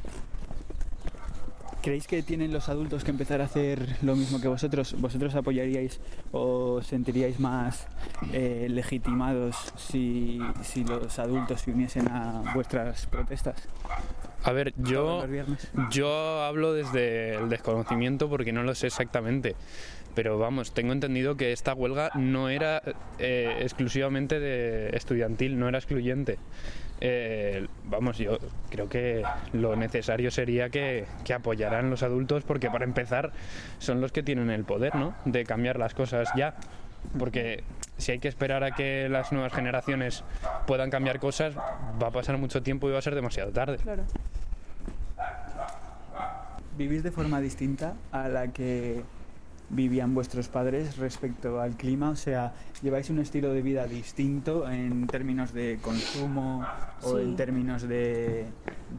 ¿Creéis 1.82 2.08
que 2.08 2.24
tienen 2.24 2.54
los 2.54 2.70
adultos 2.70 3.04
que 3.04 3.12
empezar 3.12 3.42
a 3.42 3.44
hacer 3.44 3.98
lo 4.04 4.16
mismo 4.16 4.40
que 4.40 4.48
vosotros? 4.48 4.96
¿Vosotros 5.02 5.36
apoyaríais 5.36 6.00
o 6.32 6.82
sentiríais 6.82 7.42
más 7.42 7.88
eh, 8.32 8.68
legitimados 8.70 9.74
si, 9.76 10.40
si 10.62 10.86
los 10.86 11.20
adultos 11.20 11.60
se 11.60 11.72
uniesen 11.72 12.08
a 12.08 12.54
vuestras 12.54 13.06
protestas? 13.08 13.68
A 14.44 14.52
ver, 14.52 14.74
yo, 14.78 15.26
yo 15.90 16.44
hablo 16.44 16.74
desde 16.74 17.36
el 17.36 17.50
desconocimiento 17.50 18.30
porque 18.30 18.52
no 18.52 18.64
lo 18.64 18.76
sé 18.76 18.88
exactamente. 18.88 19.56
Pero 20.16 20.38
vamos, 20.38 20.74
tengo 20.74 20.94
entendido 20.94 21.38
que 21.38 21.54
esta 21.54 21.74
huelga 21.74 22.12
no 22.14 22.50
era 22.50 22.84
eh, 23.18 23.58
exclusivamente 23.62 24.40
de 24.40 24.90
estudiantil, 24.96 25.58
no 25.58 25.68
era 25.68 25.80
excluyente. 25.80 26.38
Eh, 27.02 27.68
vamos, 27.86 28.18
yo 28.18 28.38
creo 28.70 28.88
que 28.88 29.24
lo 29.54 29.76
necesario 29.76 30.30
sería 30.30 30.70
que, 30.70 31.06
que 31.26 31.34
apoyaran 31.34 31.90
los 31.90 32.04
adultos 32.04 32.44
porque 32.44 32.70
para 32.70 32.86
empezar 32.86 33.32
son 33.80 34.02
los 34.02 34.12
que 34.12 34.24
tienen 34.24 34.52
el 34.52 34.66
poder, 34.66 34.96
¿no? 34.96 35.16
De 35.26 35.46
cambiar 35.46 35.80
las 35.80 35.94
cosas 35.94 36.30
ya. 36.36 36.56
Porque 37.18 37.64
si 37.98 38.12
hay 38.14 38.20
que 38.20 38.28
esperar 38.28 38.64
a 38.64 38.72
que 38.72 39.08
las 39.10 39.32
nuevas 39.32 39.54
generaciones 39.54 40.24
puedan 40.68 40.90
cambiar 40.90 41.20
cosas, 41.20 41.56
va 41.58 42.08
a 42.08 42.12
pasar 42.12 42.38
mucho 42.38 42.62
tiempo 42.64 42.90
y 42.90 42.92
va 42.92 43.00
a 43.00 43.02
ser 43.02 43.16
demasiado 43.16 43.52
tarde. 43.52 43.78
Claro. 43.78 44.04
¿Vivís 46.78 47.04
de 47.04 47.12
forma 47.12 47.40
distinta 47.40 47.94
a 48.12 48.28
la 48.30 48.48
que 48.48 49.04
vivían 49.70 50.14
vuestros 50.16 50.48
padres 50.48 50.98
respecto 50.98 51.62
al 51.62 51.76
clima? 51.78 52.10
O 52.10 52.16
sea, 52.16 52.54
¿lleváis 52.82 53.12
un 53.12 53.20
estilo 53.20 53.54
de 53.54 53.62
vida 53.62 53.86
distinto 53.86 54.68
en 54.70 55.06
términos 55.06 55.54
de 55.54 55.78
consumo 55.82 56.66
o 57.04 57.18
Sí. 57.18 57.24
en 57.24 57.36
términos 57.36 57.84
de, 57.88 58.46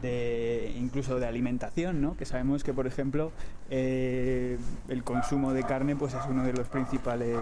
de 0.01 0.73
incluso 0.79 1.19
de 1.19 1.27
alimentación, 1.27 2.01
¿no? 2.01 2.17
Que 2.17 2.25
sabemos 2.27 2.63
que, 2.63 2.73
por 2.73 2.87
ejemplo, 2.87 3.33
eh, 3.71 4.57
el 4.89 5.03
consumo 5.03 5.53
de 5.53 5.65
carne 5.65 5.97
pues 5.97 6.15
es 6.15 6.23
uno 6.29 6.45
de 6.45 6.53
los 6.53 6.69
principales 6.69 7.39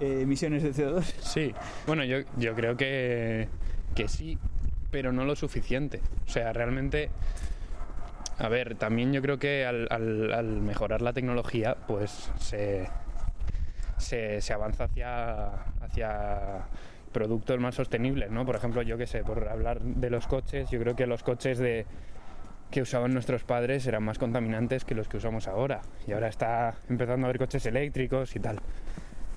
eh, 0.00 0.20
emisiones 0.22 0.62
de 0.62 0.72
CO2. 0.72 1.02
Sí, 1.20 1.54
bueno, 1.86 2.04
yo, 2.04 2.18
yo 2.36 2.54
creo 2.54 2.76
que, 2.76 3.48
que 3.94 4.08
sí, 4.08 4.38
pero 4.90 5.12
no 5.12 5.24
lo 5.24 5.36
suficiente. 5.36 6.00
O 6.26 6.30
sea, 6.30 6.52
realmente, 6.52 7.10
a 8.38 8.48
ver, 8.48 8.76
también 8.76 9.12
yo 9.12 9.22
creo 9.22 9.38
que 9.38 9.66
al, 9.66 10.60
mejorar 10.62 11.02
la 11.02 11.12
tecnología, 11.12 11.76
pues 11.86 12.30
se, 12.38 12.88
se, 13.98 14.40
se 14.40 14.52
avanza 14.52 14.84
hacia, 14.84 15.46
hacia 15.82 16.66
productos 17.12 17.58
más 17.60 17.74
sostenibles, 17.74 18.30
¿no? 18.30 18.44
Por 18.44 18.56
ejemplo, 18.56 18.82
yo 18.82 18.96
qué 18.98 19.06
sé, 19.06 19.22
por 19.22 19.48
hablar 19.48 19.80
de 19.80 20.10
los 20.10 20.26
coches, 20.26 20.70
yo 20.70 20.80
creo 20.80 20.96
que 20.96 21.06
los 21.06 21.22
coches 21.22 21.58
de 21.58 21.86
que 22.70 22.82
usaban 22.82 23.12
nuestros 23.12 23.42
padres 23.42 23.84
eran 23.88 24.04
más 24.04 24.18
contaminantes 24.18 24.84
que 24.84 24.94
los 24.94 25.08
que 25.08 25.16
usamos 25.16 25.48
ahora. 25.48 25.80
Y 26.06 26.12
ahora 26.12 26.28
está 26.28 26.74
empezando 26.88 27.26
a 27.26 27.28
haber 27.28 27.38
coches 27.38 27.66
eléctricos 27.66 28.36
y 28.36 28.38
tal 28.38 28.60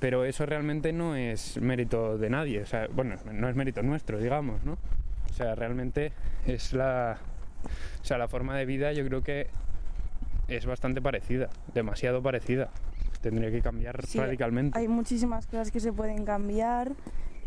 pero 0.03 0.25
eso 0.25 0.45
realmente 0.45 0.91
no 0.91 1.15
es 1.15 1.55
mérito 1.61 2.17
de 2.17 2.29
nadie, 2.29 2.61
o 2.61 2.65
sea, 2.65 2.89
bueno, 2.93 3.15
no 3.31 3.47
es 3.47 3.55
mérito 3.55 3.81
nuestro, 3.83 4.19
digamos, 4.19 4.61
¿no? 4.65 4.73
O 4.73 5.33
sea, 5.33 5.55
realmente 5.55 6.11
es 6.45 6.73
la, 6.73 7.15
o 8.01 8.05
sea, 8.05 8.17
la 8.17 8.27
forma 8.27 8.57
de 8.57 8.65
vida 8.65 8.91
yo 8.91 9.05
creo 9.05 9.23
que 9.23 9.47
es 10.49 10.65
bastante 10.65 11.01
parecida, 11.01 11.47
demasiado 11.73 12.21
parecida. 12.21 12.69
Tendría 13.21 13.49
que 13.49 13.61
cambiar 13.61 14.05
Sí, 14.05 14.19
radicalmente. 14.19 14.77
Hay 14.77 14.89
muchísimas 14.89 15.47
cosas 15.47 15.71
que 15.71 15.79
se 15.79 15.93
pueden 15.93 16.25
cambiar 16.25 16.91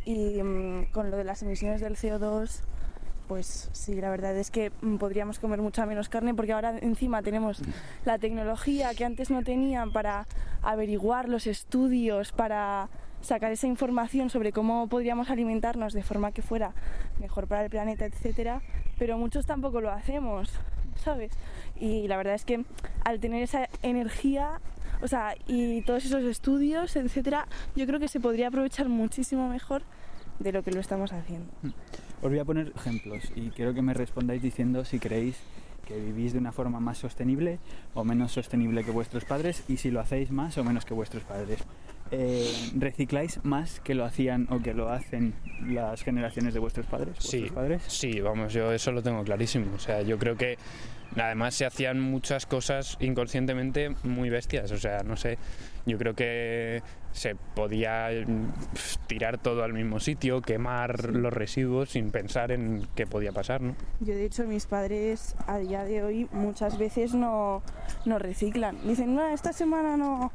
y 0.06 0.42
mm, 0.42 0.86
con 0.92 1.10
lo 1.10 1.18
de 1.18 1.24
las 1.24 1.42
emisiones 1.42 1.82
del 1.82 1.96
CO2, 1.96 2.62
pues 3.28 3.68
sí, 3.72 4.00
la 4.00 4.10
verdad 4.10 4.36
es 4.36 4.50
que 4.50 4.70
mm, 4.80 4.96
podríamos 4.96 5.38
comer 5.38 5.60
mucha 5.60 5.86
menos 5.86 6.08
carne 6.08 6.34
porque 6.34 6.52
ahora 6.52 6.78
encima 6.78 7.22
tenemos 7.22 7.60
la 8.04 8.18
tecnología 8.18 8.94
que 8.94 9.04
antes 9.04 9.30
no 9.30 9.42
tenían 9.42 9.92
para 9.92 10.26
averiguar 10.62 11.28
los 11.28 11.46
estudios, 11.46 12.32
para 12.32 12.88
sacar 13.20 13.52
esa 13.52 13.66
información 13.66 14.30
sobre 14.30 14.52
cómo 14.52 14.88
podríamos 14.88 15.30
alimentarnos 15.30 15.92
de 15.92 16.02
forma 16.02 16.32
que 16.32 16.42
fuera 16.42 16.72
mejor 17.20 17.46
para 17.46 17.64
el 17.64 17.70
planeta, 17.70 18.04
etcétera, 18.04 18.62
pero 18.98 19.18
muchos 19.18 19.46
tampoco 19.46 19.80
lo 19.80 19.90
hacemos, 19.90 20.50
¿sabes? 21.02 21.32
Y 21.78 22.08
la 22.08 22.16
verdad 22.16 22.34
es 22.34 22.44
que 22.44 22.64
al 23.04 23.20
tener 23.20 23.42
esa 23.42 23.68
energía, 23.82 24.60
o 25.02 25.08
sea, 25.08 25.34
y 25.46 25.82
todos 25.82 26.04
esos 26.04 26.24
estudios, 26.24 26.96
etcétera, 26.96 27.46
yo 27.74 27.86
creo 27.86 27.98
que 27.98 28.08
se 28.08 28.20
podría 28.20 28.48
aprovechar 28.48 28.88
muchísimo 28.88 29.48
mejor 29.48 29.82
de 30.38 30.52
lo 30.52 30.62
que 30.62 30.70
lo 30.70 30.80
estamos 30.80 31.12
haciendo. 31.12 31.50
Os 32.22 32.30
voy 32.30 32.38
a 32.38 32.44
poner 32.46 32.72
ejemplos 32.74 33.30
y 33.36 33.50
quiero 33.50 33.74
que 33.74 33.82
me 33.82 33.92
respondáis 33.92 34.40
diciendo 34.40 34.84
si 34.86 34.98
creéis 34.98 35.36
que 35.86 36.00
vivís 36.00 36.32
de 36.32 36.38
una 36.38 36.50
forma 36.50 36.80
más 36.80 36.96
sostenible 36.96 37.58
o 37.94 38.04
menos 38.04 38.32
sostenible 38.32 38.84
que 38.84 38.90
vuestros 38.90 39.24
padres 39.26 39.62
y 39.68 39.76
si 39.76 39.90
lo 39.90 40.00
hacéis 40.00 40.30
más 40.30 40.56
o 40.56 40.64
menos 40.64 40.86
que 40.86 40.94
vuestros 40.94 41.24
padres. 41.24 41.60
Eh, 42.10 42.52
¿Recicláis 42.76 43.44
más 43.44 43.80
que 43.80 43.94
lo 43.94 44.04
hacían 44.04 44.46
o 44.50 44.60
que 44.60 44.74
lo 44.74 44.90
hacen 44.90 45.34
las 45.66 46.02
generaciones 46.02 46.54
de 46.54 46.60
vuestros 46.60 46.86
padres? 46.86 47.16
Sí, 47.18 47.40
vuestros 47.40 47.56
padres? 47.56 47.82
sí, 47.88 48.20
vamos, 48.20 48.52
yo 48.52 48.72
eso 48.72 48.92
lo 48.92 49.02
tengo 49.02 49.24
clarísimo. 49.24 49.74
O 49.74 49.78
sea, 49.78 50.02
yo 50.02 50.18
creo 50.18 50.36
que 50.36 50.56
además 51.16 51.54
se 51.54 51.66
hacían 51.66 52.00
muchas 52.00 52.46
cosas 52.46 52.96
inconscientemente 53.00 53.94
muy 54.04 54.30
bestias. 54.30 54.70
O 54.72 54.78
sea, 54.78 55.02
no 55.02 55.16
sé, 55.16 55.38
yo 55.84 55.98
creo 55.98 56.14
que 56.14 56.82
se 57.12 57.34
podía 57.34 58.08
tirar 59.06 59.38
todo 59.38 59.64
al 59.64 59.72
mismo 59.72 60.00
sitio, 60.00 60.42
quemar 60.42 61.10
los 61.10 61.32
residuos 61.32 61.90
sin 61.90 62.10
pensar 62.10 62.52
en 62.52 62.86
qué 62.94 63.06
podía 63.06 63.32
pasar, 63.32 63.62
¿no? 63.62 63.74
Yo 64.00 64.14
de 64.14 64.26
hecho 64.26 64.44
mis 64.44 64.66
padres 64.66 65.34
a 65.46 65.58
día 65.58 65.84
de 65.84 66.02
hoy 66.02 66.28
muchas 66.32 66.78
veces 66.78 67.14
no, 67.14 67.62
no 68.04 68.18
reciclan. 68.18 68.76
Dicen, 68.86 69.14
no, 69.14 69.26
esta 69.28 69.52
semana 69.52 69.96
no, 69.96 70.30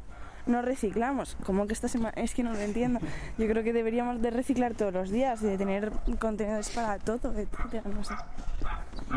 no 0.46 0.62
reciclamos. 0.62 1.36
¿Cómo 1.44 1.66
que 1.66 1.72
esta 1.72 1.88
semana? 1.88 2.12
Es 2.16 2.34
que 2.34 2.42
no 2.42 2.52
lo 2.52 2.58
entiendo. 2.58 3.00
Yo 3.38 3.46
creo 3.46 3.62
que 3.62 3.72
deberíamos 3.72 4.20
de 4.22 4.30
reciclar 4.30 4.74
todos 4.74 4.92
los 4.92 5.10
días 5.10 5.42
y 5.42 5.46
de 5.46 5.58
tener 5.58 5.92
contenedores 6.18 6.70
para 6.70 6.98
todo, 6.98 7.32
etcétera, 7.36 7.82
no. 7.86 8.02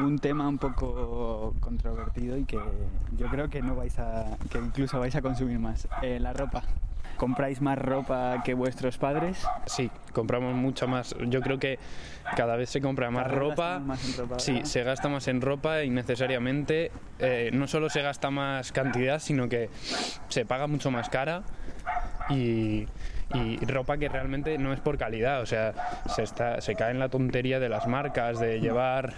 Un 0.03 0.19
tema 0.19 0.47
un 0.47 0.57
poco 0.57 1.53
controvertido 1.59 2.37
y 2.37 2.45
que 2.45 2.59
yo 3.17 3.27
creo 3.27 3.49
que 3.49 3.61
no 3.61 3.75
vais 3.75 3.97
a, 3.99 4.37
que 4.49 4.57
incluso 4.57 4.99
vais 4.99 5.15
a 5.15 5.21
consumir 5.21 5.59
más. 5.59 5.87
Eh, 6.01 6.19
la 6.19 6.33
ropa. 6.33 6.63
¿Compráis 7.17 7.61
más 7.61 7.77
ropa 7.77 8.41
que 8.43 8.53
vuestros 8.53 8.97
padres? 8.97 9.45
Sí, 9.65 9.89
compramos 10.11 10.53
mucho 10.55 10.87
más. 10.87 11.15
Yo 11.27 11.41
creo 11.41 11.59
que 11.59 11.79
cada 12.35 12.55
vez 12.55 12.69
se 12.69 12.81
compra 12.81 13.09
más 13.11 13.31
ropa. 13.31 13.79
más 13.79 14.03
en 14.05 14.17
ropa, 14.17 14.39
Sí, 14.39 14.61
se 14.63 14.83
gasta 14.83 15.07
más 15.07 15.27
en 15.27 15.41
ropa 15.41 15.83
innecesariamente. 15.83 16.91
Eh, 17.19 17.49
no 17.53 17.67
solo 17.67 17.89
se 17.89 18.01
gasta 18.01 18.29
más 18.31 18.71
cantidad, 18.71 19.19
sino 19.19 19.47
que 19.47 19.69
se 20.27 20.45
paga 20.45 20.67
mucho 20.67 20.91
más 20.91 21.09
cara 21.09 21.43
y, 22.29 22.85
y 23.33 23.57
ropa 23.65 23.97
que 23.97 24.09
realmente 24.09 24.57
no 24.57 24.73
es 24.73 24.79
por 24.79 24.97
calidad. 24.97 25.41
O 25.41 25.45
sea, 25.45 25.73
se, 26.13 26.23
está, 26.23 26.59
se 26.61 26.75
cae 26.75 26.91
en 26.91 26.99
la 26.99 27.09
tontería 27.09 27.59
de 27.59 27.69
las 27.69 27.87
marcas, 27.87 28.39
de 28.39 28.59
llevar 28.59 29.13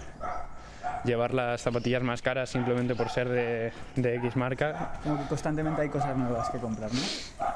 llevar 1.04 1.34
las 1.34 1.60
zapatillas 1.60 2.02
más 2.02 2.22
caras 2.22 2.50
simplemente 2.50 2.94
por 2.94 3.08
ser 3.10 3.28
de, 3.28 3.72
de 3.96 4.16
X 4.16 4.36
marca. 4.36 4.92
Como 5.02 5.18
que 5.18 5.24
constantemente 5.28 5.82
hay 5.82 5.88
cosas 5.88 6.16
nuevas 6.16 6.48
que 6.50 6.58
comprar, 6.58 6.90
¿no? 6.92 7.00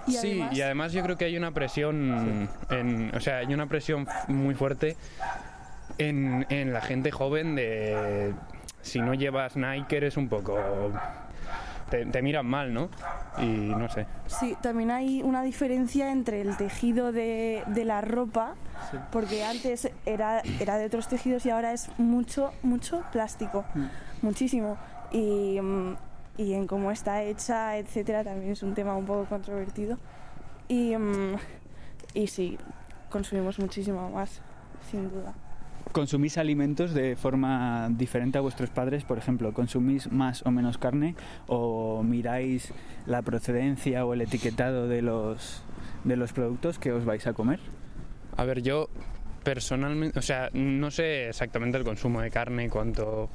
Y 0.07 0.13
sí, 0.13 0.33
además- 0.41 0.57
y 0.57 0.63
además 0.63 0.93
yo 0.93 1.03
creo 1.03 1.17
que 1.17 1.25
hay 1.27 1.37
una 1.37 1.53
presión, 1.53 2.49
en, 2.71 3.15
o 3.15 3.21
sea, 3.21 3.39
hay 3.39 3.53
una 3.55 3.67
presión 3.67 4.07
muy 4.29 4.55
fuerte 4.55 4.97
en, 5.99 6.47
en 6.51 6.73
la 6.73 6.81
gente 6.81 7.11
joven 7.11 7.55
de 7.55 8.33
si 8.81 9.01
no 9.01 9.15
llevas 9.15 9.57
Nike 9.57 9.97
eres 9.97 10.17
un 10.17 10.29
poco 10.29 10.59
te, 11.93 12.07
te 12.07 12.23
miran 12.23 12.47
mal, 12.47 12.73
¿no? 12.73 12.89
Y 13.39 13.45
no 13.45 13.87
sé. 13.91 14.07
Sí, 14.27 14.57
también 14.63 14.91
hay 14.91 15.23
una 15.23 15.43
diferencia 15.43 16.11
entre 16.11 16.41
el 16.41 16.57
tejido 16.57 17.13
de, 17.13 17.63
de 17.67 17.85
la 17.85 18.01
ropa, 18.01 18.55
porque 19.11 19.45
antes 19.45 19.91
era, 20.07 20.41
era 20.59 20.79
de 20.79 20.87
otros 20.87 21.07
tejidos 21.09 21.45
y 21.45 21.51
ahora 21.51 21.75
es 21.75 21.91
mucho, 21.99 22.53
mucho 22.63 23.05
plástico, 23.13 23.67
muchísimo. 24.23 24.79
Y, 25.11 25.61
mm, 25.61 25.97
y 26.39 26.55
en 26.55 26.67
cómo 26.67 26.91
está 26.91 27.23
hecha, 27.23 27.77
etcétera, 27.77 28.25
también 28.25 28.53
es 28.53 28.63
un 28.63 28.73
tema 28.73 28.97
un 28.97 29.05
poco 29.05 29.27
controvertido. 29.27 29.99
Y, 30.69 30.97
mm, 30.97 31.37
y 32.15 32.27
sí, 32.27 32.57
consumimos 33.11 33.59
muchísimo 33.59 34.09
más, 34.09 34.41
sin 34.91 35.11
duda. 35.11 35.35
¿Consumís 35.91 36.39
alimentos 36.39 36.95
de 36.95 37.17
forma 37.17 37.89
diferente 37.91 38.39
a 38.39 38.41
vuestros 38.41 38.71
padres? 38.71 39.05
Por 39.05 39.19
ejemplo, 39.19 39.53
¿consumís 39.53 40.11
más 40.11 40.47
o 40.47 40.51
menos 40.51 40.79
carne? 40.79 41.17
¿O 41.49 42.03
miráis 42.03 42.73
la 43.07 43.23
procedencia 43.23 44.07
o 44.07 44.15
el 44.15 44.23
etiquetado 44.23 44.89
de 44.89 45.03
los, 45.03 45.63
de 46.05 46.17
los 46.17 46.33
productos 46.33 46.79
que 46.79 46.93
os 46.93 47.05
vais 47.05 47.27
a 47.27 47.33
comer? 47.33 47.61
A 48.37 48.45
ver, 48.45 48.63
yo 48.63 48.89
personalmente, 49.43 50.19
o 50.19 50.23
sea, 50.23 50.49
no 50.53 50.91
sé 50.91 51.29
exactamente 51.29 51.77
el 51.77 51.85
consumo 51.85 52.21
de 52.21 52.31
carne, 52.31 52.71
cuánto, 52.71 53.29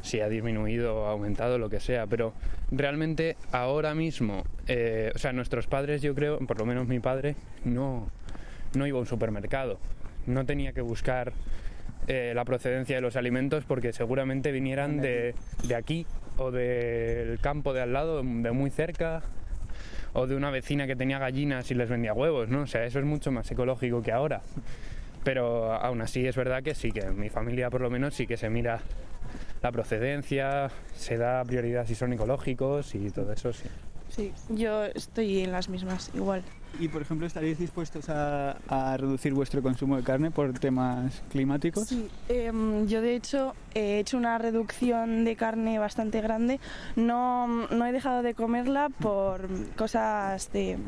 si 0.00 0.20
ha 0.20 0.28
disminuido 0.28 1.06
aumentado, 1.06 1.58
lo 1.58 1.70
que 1.70 1.80
sea, 1.80 2.06
pero 2.06 2.32
realmente 2.70 3.36
ahora 3.52 3.94
mismo, 3.94 4.44
eh, 4.66 5.12
o 5.14 5.18
sea, 5.18 5.32
nuestros 5.32 5.66
padres, 5.66 6.02
yo 6.02 6.14
creo, 6.14 6.38
por 6.38 6.58
lo 6.58 6.66
menos 6.66 6.88
mi 6.88 7.00
padre, 7.00 7.36
no, 7.64 8.08
no 8.74 8.86
iba 8.86 8.98
a 8.98 9.00
un 9.00 9.06
supermercado, 9.06 9.78
no 10.26 10.44
tenía 10.44 10.72
que 10.72 10.80
buscar 10.80 11.32
eh, 12.06 12.32
la 12.34 12.44
procedencia 12.44 12.96
de 12.96 13.02
los 13.02 13.16
alimentos 13.16 13.64
porque 13.64 13.92
seguramente 13.92 14.52
vinieran 14.52 15.00
de, 15.00 15.34
de 15.64 15.74
aquí 15.74 16.06
o 16.36 16.50
del 16.50 17.38
campo 17.40 17.72
de 17.72 17.82
al 17.82 17.92
lado, 17.92 18.22
de 18.22 18.52
muy 18.52 18.70
cerca, 18.70 19.22
o 20.12 20.26
de 20.26 20.36
una 20.36 20.50
vecina 20.50 20.86
que 20.86 20.96
tenía 20.96 21.18
gallinas 21.18 21.70
y 21.70 21.74
les 21.74 21.88
vendía 21.88 22.12
huevos, 22.12 22.48
¿no? 22.48 22.62
O 22.62 22.66
sea, 22.66 22.84
eso 22.84 22.98
es 22.98 23.04
mucho 23.04 23.30
más 23.30 23.50
ecológico 23.50 24.02
que 24.02 24.12
ahora. 24.12 24.42
Pero 25.24 25.72
aún 25.72 26.00
así 26.02 26.26
es 26.26 26.36
verdad 26.36 26.62
que 26.62 26.74
sí, 26.74 26.90
que 26.90 27.00
en 27.00 27.18
mi 27.18 27.28
familia 27.28 27.70
por 27.70 27.80
lo 27.80 27.90
menos 27.90 28.14
sí 28.14 28.26
que 28.26 28.36
se 28.36 28.50
mira 28.50 28.80
la 29.62 29.70
procedencia, 29.70 30.70
se 30.94 31.16
da 31.16 31.44
prioridad 31.44 31.86
si 31.86 31.94
son 31.94 32.12
ecológicos 32.12 32.94
y 32.94 33.10
todo 33.10 33.32
eso, 33.32 33.52
sí. 33.52 33.68
Sí, 34.08 34.32
yo 34.50 34.84
estoy 34.84 35.40
en 35.40 35.52
las 35.52 35.68
mismas, 35.68 36.10
igual. 36.14 36.42
Y, 36.80 36.88
por 36.88 37.02
ejemplo, 37.02 37.26
¿estaríais 37.26 37.58
dispuestos 37.58 38.08
a, 38.08 38.56
a 38.68 38.96
reducir 38.96 39.34
vuestro 39.34 39.62
consumo 39.62 39.96
de 39.96 40.02
carne 40.02 40.30
por 40.30 40.58
temas 40.58 41.22
climáticos? 41.30 41.88
Sí, 41.88 42.08
em, 42.28 42.86
yo 42.86 43.00
de 43.00 43.14
hecho 43.14 43.54
he 43.74 43.98
hecho 43.98 44.16
una 44.16 44.38
reducción 44.38 45.24
de 45.24 45.36
carne 45.36 45.78
bastante 45.78 46.20
grande. 46.20 46.60
No, 46.96 47.46
no 47.46 47.86
he 47.86 47.92
dejado 47.92 48.22
de 48.22 48.34
comerla 48.34 48.88
por 48.88 49.48
cosas 49.76 50.50
de 50.52 50.78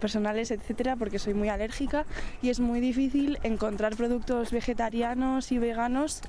personales, 0.00 0.50
etcétera, 0.50 0.96
porque 0.96 1.18
soy 1.18 1.34
muy 1.34 1.48
alérgica 1.48 2.04
y 2.42 2.50
es 2.50 2.60
muy 2.60 2.80
difícil 2.80 3.38
encontrar 3.42 3.96
productos 3.96 4.50
vegetarianos 4.50 5.52
y 5.52 5.58
veganos 5.58 6.20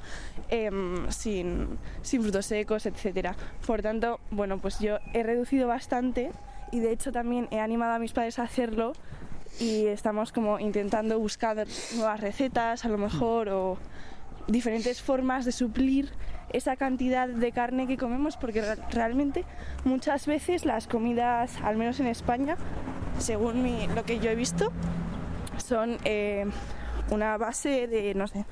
em, 0.49 1.09
sin, 1.09 1.67
sin 2.01 2.21
frutos 2.21 2.45
secos, 2.45 2.85
etcétera. 2.85 3.35
Por 3.65 3.81
tanto, 3.81 4.19
bueno, 4.31 4.59
pues 4.59 4.79
yo 4.79 4.97
he 5.13 5.23
reducido 5.23 5.67
bastante 5.67 6.31
y 6.71 6.79
de 6.79 6.91
hecho 6.91 7.11
también 7.11 7.47
he 7.51 7.59
animado 7.59 7.93
a 7.93 7.99
mis 7.99 8.13
padres 8.13 8.39
a 8.39 8.43
hacerlo 8.43 8.93
y 9.59 9.87
estamos 9.87 10.31
como 10.31 10.59
intentando 10.59 11.19
buscar 11.19 11.65
nuevas 11.95 12.19
recetas 12.21 12.85
a 12.85 12.89
lo 12.89 12.97
mejor 12.97 13.49
o 13.49 13.77
diferentes 14.47 15.01
formas 15.01 15.45
de 15.45 15.51
suplir 15.51 16.11
esa 16.51 16.75
cantidad 16.75 17.27
de 17.27 17.51
carne 17.51 17.85
que 17.87 17.97
comemos 17.97 18.37
porque 18.37 18.61
re- 18.61 18.81
realmente 18.91 19.45
muchas 19.85 20.25
veces 20.25 20.65
las 20.65 20.87
comidas, 20.87 21.57
al 21.63 21.77
menos 21.77 21.99
en 21.99 22.07
España, 22.07 22.57
según 23.19 23.63
lo 23.93 24.03
que 24.03 24.19
yo 24.19 24.29
he 24.31 24.35
visto, 24.35 24.71
son 25.57 25.97
eh, 26.05 26.45
una 27.11 27.37
base 27.37 27.87
de, 27.87 28.15
no 28.15 28.27
sé, 28.27 28.45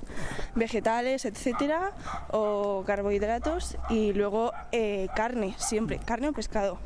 vegetales, 0.55 1.25
etcétera, 1.25 1.91
o 2.31 2.83
carbohidratos 2.85 3.77
y 3.89 4.13
luego 4.13 4.51
eh, 4.71 5.07
carne, 5.15 5.55
siempre, 5.57 5.97
carne 5.99 6.27
o 6.29 6.33
pescado. 6.33 6.77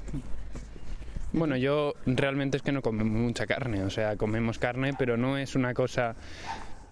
Bueno, 1.34 1.56
yo 1.56 1.94
realmente 2.06 2.58
es 2.58 2.64
que 2.64 2.72
no 2.72 2.82
comemos 2.82 3.14
mucha 3.14 3.48
carne, 3.48 3.84
o 3.84 3.90
sea, 3.90 4.18
comemos 4.18 4.60
carne, 4.60 4.94
pero 4.98 5.16
no 5.16 5.38
es 5.38 5.56
una 5.56 5.74
cosa 5.74 6.16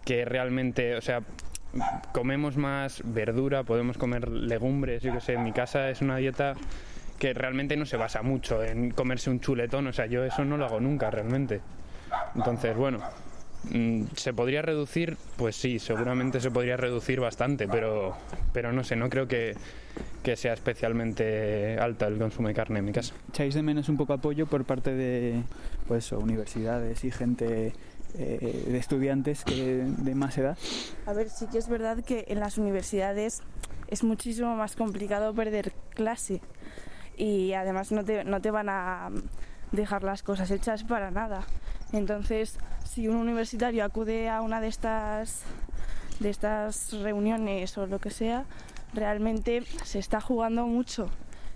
que 0.06 0.24
realmente, 0.24 0.96
o 0.96 1.02
sea, 1.02 1.22
comemos 2.14 2.56
más 2.56 3.02
verdura, 3.04 3.64
podemos 3.64 3.98
comer 3.98 4.30
legumbres, 4.30 5.04
yo 5.04 5.14
que 5.14 5.20
sé, 5.20 5.34
en 5.34 5.44
mi 5.44 5.52
casa 5.52 5.90
es 5.90 6.02
una 6.02 6.18
dieta 6.18 6.54
que 7.20 7.34
realmente 7.34 7.76
no 7.76 7.86
se 7.86 7.98
basa 7.98 8.22
mucho 8.22 8.64
en 8.64 8.92
comerse 8.92 9.30
un 9.30 9.42
chuletón, 9.42 9.88
o 9.88 9.94
sea, 9.94 10.06
yo 10.06 10.24
eso 10.24 10.46
no 10.46 10.56
lo 10.56 10.66
hago 10.66 10.80
nunca 10.80 11.12
realmente. 11.12 11.60
Entonces, 12.34 12.76
bueno, 12.78 13.00
¿se 14.16 14.34
podría 14.34 14.62
reducir? 14.62 15.18
Pues 15.38 15.56
sí, 15.56 15.80
seguramente 15.80 16.40
se 16.40 16.52
podría 16.52 16.78
reducir 16.78 17.20
bastante, 17.20 17.68
pero, 17.68 18.16
pero 18.54 18.72
no 18.72 18.84
sé, 18.84 18.96
no 18.96 19.10
creo 19.10 19.28
que, 19.28 19.56
que 20.24 20.36
sea 20.36 20.54
especialmente 20.54 21.78
alta 21.80 22.08
el 22.08 22.18
consumo 22.18 22.48
de 22.48 22.54
carne 22.54 22.80
en 22.80 22.86
mi 22.86 22.92
casa. 22.92 23.14
¿Echáis 23.30 23.54
de 23.54 23.64
menos 23.64 23.90
un 23.90 23.98
poco 23.98 24.14
apoyo 24.14 24.48
por 24.48 24.66
parte 24.66 24.94
de 24.94 25.44
pues, 25.88 26.12
universidades 26.12 27.04
y 27.04 27.12
gente 27.12 27.74
eh, 28.18 28.66
de 28.68 28.78
estudiantes 28.78 29.44
que, 29.44 29.86
de 29.86 30.16
más 30.16 30.38
edad? 30.38 30.58
A 31.06 31.14
ver, 31.14 31.30
sí 31.30 31.46
que 31.52 31.58
es 31.58 31.68
verdad 31.68 32.04
que 32.04 32.26
en 32.28 32.40
las 32.40 32.58
universidades 32.58 33.42
es 33.88 34.04
muchísimo 34.04 34.56
más 34.56 34.76
complicado 34.76 35.34
perder 35.34 35.74
clase 35.94 36.42
y 37.18 37.54
además 37.54 37.92
no 37.92 38.04
te, 38.04 38.24
no 38.24 38.42
te 38.42 38.52
van 38.52 38.70
a 38.70 39.10
dejar 39.72 40.04
las 40.04 40.24
cosas 40.24 40.50
hechas 40.52 40.84
para 40.84 41.12
nada. 41.12 41.44
Entonces, 41.92 42.58
si 42.86 43.08
un 43.08 43.16
universitario 43.16 43.84
acude 43.84 44.30
a 44.30 44.42
una 44.42 44.62
de 44.62 44.68
estas, 44.68 45.42
de 46.20 46.30
estas 46.30 46.94
reuniones 46.94 47.78
o 47.78 47.88
lo 47.88 48.00
que 48.00 48.12
sea, 48.12 48.46
realmente 48.94 49.64
se 49.84 50.00
está 50.00 50.22
jugando 50.22 50.66
mucho. 50.66 51.10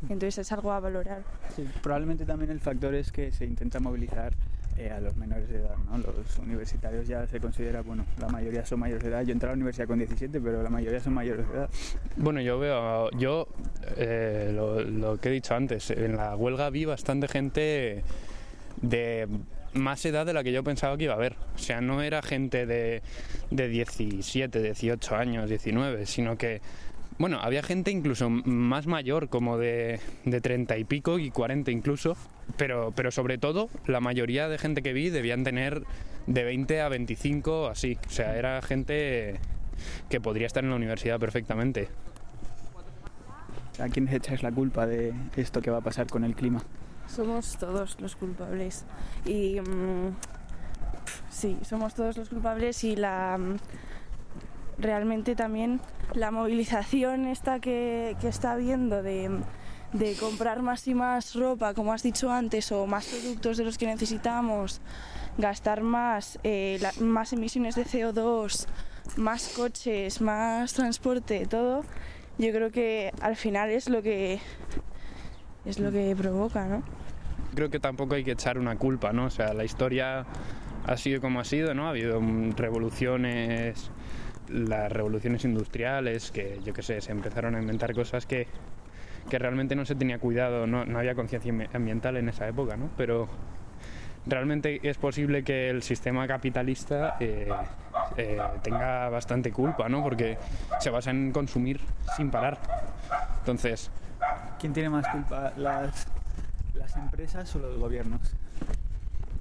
Entonces 0.03 0.39
es 0.39 0.51
algo 0.51 0.71
a 0.71 0.79
valorar. 0.79 1.23
Sí, 1.55 1.67
probablemente 1.81 2.25
también 2.25 2.51
el 2.51 2.59
factor 2.59 2.93
es 2.93 3.11
que 3.11 3.31
se 3.31 3.45
intenta 3.45 3.79
movilizar 3.79 4.33
eh, 4.77 4.89
a 4.89 4.99
los 4.99 5.15
menores 5.15 5.47
de 5.49 5.59
edad, 5.59 5.75
¿no? 5.89 5.97
Los 5.97 6.37
universitarios 6.39 7.07
ya 7.07 7.25
se 7.27 7.39
considera, 7.39 7.81
bueno, 7.81 8.05
la 8.19 8.27
mayoría 8.27 8.65
son 8.65 8.79
mayores 8.79 9.03
de 9.03 9.09
edad. 9.09 9.21
Yo 9.21 9.31
entré 9.31 9.47
a 9.47 9.51
la 9.51 9.55
universidad 9.55 9.87
con 9.87 9.99
17, 9.99 10.41
pero 10.41 10.61
la 10.61 10.69
mayoría 10.69 10.99
son 10.99 11.13
mayores 11.13 11.47
de 11.47 11.53
edad. 11.53 11.69
Bueno, 12.17 12.41
yo 12.41 12.59
veo, 12.59 13.11
yo 13.11 13.47
eh, 13.95 14.51
lo, 14.53 14.81
lo 14.81 15.17
que 15.19 15.29
he 15.29 15.31
dicho 15.31 15.55
antes, 15.55 15.89
en 15.91 16.17
la 16.17 16.35
huelga 16.35 16.69
vi 16.69 16.85
bastante 16.85 17.27
gente 17.27 18.03
de 18.81 19.27
más 19.73 20.05
edad 20.05 20.25
de 20.25 20.33
la 20.33 20.43
que 20.43 20.51
yo 20.51 20.63
pensaba 20.63 20.97
que 20.97 21.05
iba 21.05 21.13
a 21.13 21.17
haber. 21.17 21.35
O 21.55 21.57
sea, 21.57 21.81
no 21.81 22.01
era 22.01 22.21
gente 22.21 22.65
de, 22.65 23.01
de 23.51 23.67
17, 23.67 24.61
18 24.61 25.15
años, 25.15 25.49
19, 25.49 26.05
sino 26.05 26.37
que, 26.37 26.61
bueno, 27.17 27.39
había 27.41 27.63
gente 27.63 27.91
incluso 27.91 28.29
más 28.29 28.87
mayor, 28.87 29.29
como 29.29 29.57
de, 29.57 29.99
de 30.25 30.41
30 30.41 30.77
y 30.77 30.83
pico 30.83 31.19
y 31.19 31.31
40 31.31 31.71
incluso, 31.71 32.15
pero, 32.57 32.93
pero 32.95 33.11
sobre 33.11 33.37
todo 33.37 33.69
la 33.85 33.99
mayoría 33.99 34.47
de 34.47 34.57
gente 34.57 34.81
que 34.81 34.93
vi 34.93 35.09
debían 35.09 35.43
tener 35.43 35.83
de 36.27 36.43
20 36.43 36.81
a 36.81 36.89
25, 36.89 37.67
así. 37.67 37.97
O 38.07 38.09
sea, 38.09 38.37
era 38.37 38.61
gente 38.61 39.39
que 40.09 40.21
podría 40.21 40.47
estar 40.47 40.63
en 40.63 40.69
la 40.69 40.75
universidad 40.75 41.19
perfectamente. 41.19 41.89
¿A 43.79 43.89
quién 43.89 44.07
echáis 44.07 44.43
la 44.43 44.51
culpa 44.51 44.85
de 44.85 45.13
esto 45.35 45.61
que 45.61 45.71
va 45.71 45.77
a 45.77 45.81
pasar 45.81 46.07
con 46.07 46.23
el 46.23 46.35
clima? 46.35 46.63
Somos 47.15 47.57
todos 47.57 47.99
los 47.99 48.15
culpables. 48.15 48.85
Y 49.25 49.59
mm, 49.61 50.15
sí, 51.29 51.57
somos 51.63 51.93
todos 51.93 52.17
los 52.17 52.29
culpables 52.29 52.83
y 52.83 52.95
la 52.95 53.37
mm, 53.37 53.57
realmente 54.79 55.35
también 55.35 55.79
la 56.13 56.31
movilización 56.31 57.25
esta 57.25 57.59
que, 57.59 58.15
que 58.19 58.27
está 58.27 58.53
habiendo 58.53 59.03
de, 59.03 59.29
de 59.93 60.15
comprar 60.15 60.61
más 60.63 60.87
y 60.87 60.95
más 60.95 61.35
ropa, 61.35 61.73
como 61.73 61.93
has 61.93 62.01
dicho 62.01 62.31
antes, 62.31 62.71
o 62.71 62.87
más 62.87 63.05
productos 63.05 63.57
de 63.57 63.63
los 63.63 63.77
que 63.77 63.85
necesitamos, 63.85 64.81
gastar 65.37 65.81
más, 65.81 66.39
eh, 66.43 66.79
más 66.99 67.31
emisiones 67.33 67.75
de 67.75 67.85
CO2, 67.85 68.65
más 69.17 69.49
coches, 69.49 70.19
más 70.19 70.73
transporte, 70.73 71.45
todo, 71.45 71.83
yo 72.39 72.51
creo 72.51 72.71
que 72.71 73.11
al 73.21 73.35
final 73.35 73.69
es 73.69 73.87
lo 73.87 74.01
que 74.01 74.39
es 75.65 75.79
lo 75.79 75.91
que 75.91 76.15
provoca, 76.15 76.65
¿no? 76.65 76.83
Creo 77.53 77.69
que 77.69 77.79
tampoco 77.79 78.15
hay 78.15 78.23
que 78.23 78.31
echar 78.31 78.57
una 78.57 78.75
culpa, 78.75 79.13
¿no? 79.13 79.25
O 79.25 79.29
sea, 79.29 79.53
la 79.53 79.63
historia 79.63 80.25
ha 80.85 80.97
sido 80.97 81.21
como 81.21 81.39
ha 81.39 81.43
sido, 81.45 81.73
¿no? 81.73 81.87
Ha 81.87 81.89
habido 81.89 82.21
revoluciones, 82.55 83.91
las 84.49 84.91
revoluciones 84.91 85.45
industriales, 85.45 86.31
que 86.31 86.59
yo 86.65 86.73
qué 86.73 86.81
sé, 86.81 87.01
se 87.01 87.11
empezaron 87.11 87.55
a 87.55 87.61
inventar 87.61 87.93
cosas 87.93 88.25
que, 88.25 88.47
que 89.29 89.39
realmente 89.39 89.75
no 89.75 89.85
se 89.85 89.95
tenía 89.95 90.19
cuidado, 90.19 90.67
no, 90.67 90.85
no 90.85 90.99
había 90.99 91.15
conciencia 91.15 91.51
ambi- 91.53 91.69
ambiental 91.73 92.17
en 92.17 92.29
esa 92.29 92.47
época, 92.47 92.75
¿no? 92.75 92.89
Pero 92.97 93.27
realmente 94.25 94.79
es 94.87 94.97
posible 94.97 95.43
que 95.43 95.69
el 95.69 95.83
sistema 95.83 96.27
capitalista 96.27 97.17
eh, 97.19 97.49
eh, 98.17 98.37
tenga 98.61 99.09
bastante 99.09 99.51
culpa, 99.51 99.87
¿no? 99.89 100.03
Porque 100.03 100.37
se 100.79 100.89
basa 100.89 101.11
en 101.11 101.31
consumir 101.31 101.79
sin 102.17 102.29
parar. 102.29 102.57
Entonces, 103.39 103.91
¿Quién 104.59 104.71
tiene 104.71 104.89
más 104.89 105.05
culpa, 105.09 105.51
las, 105.57 106.07
las 106.73 106.95
empresas 106.95 107.55
o 107.55 107.59
los 107.59 107.77
gobiernos? 107.79 108.33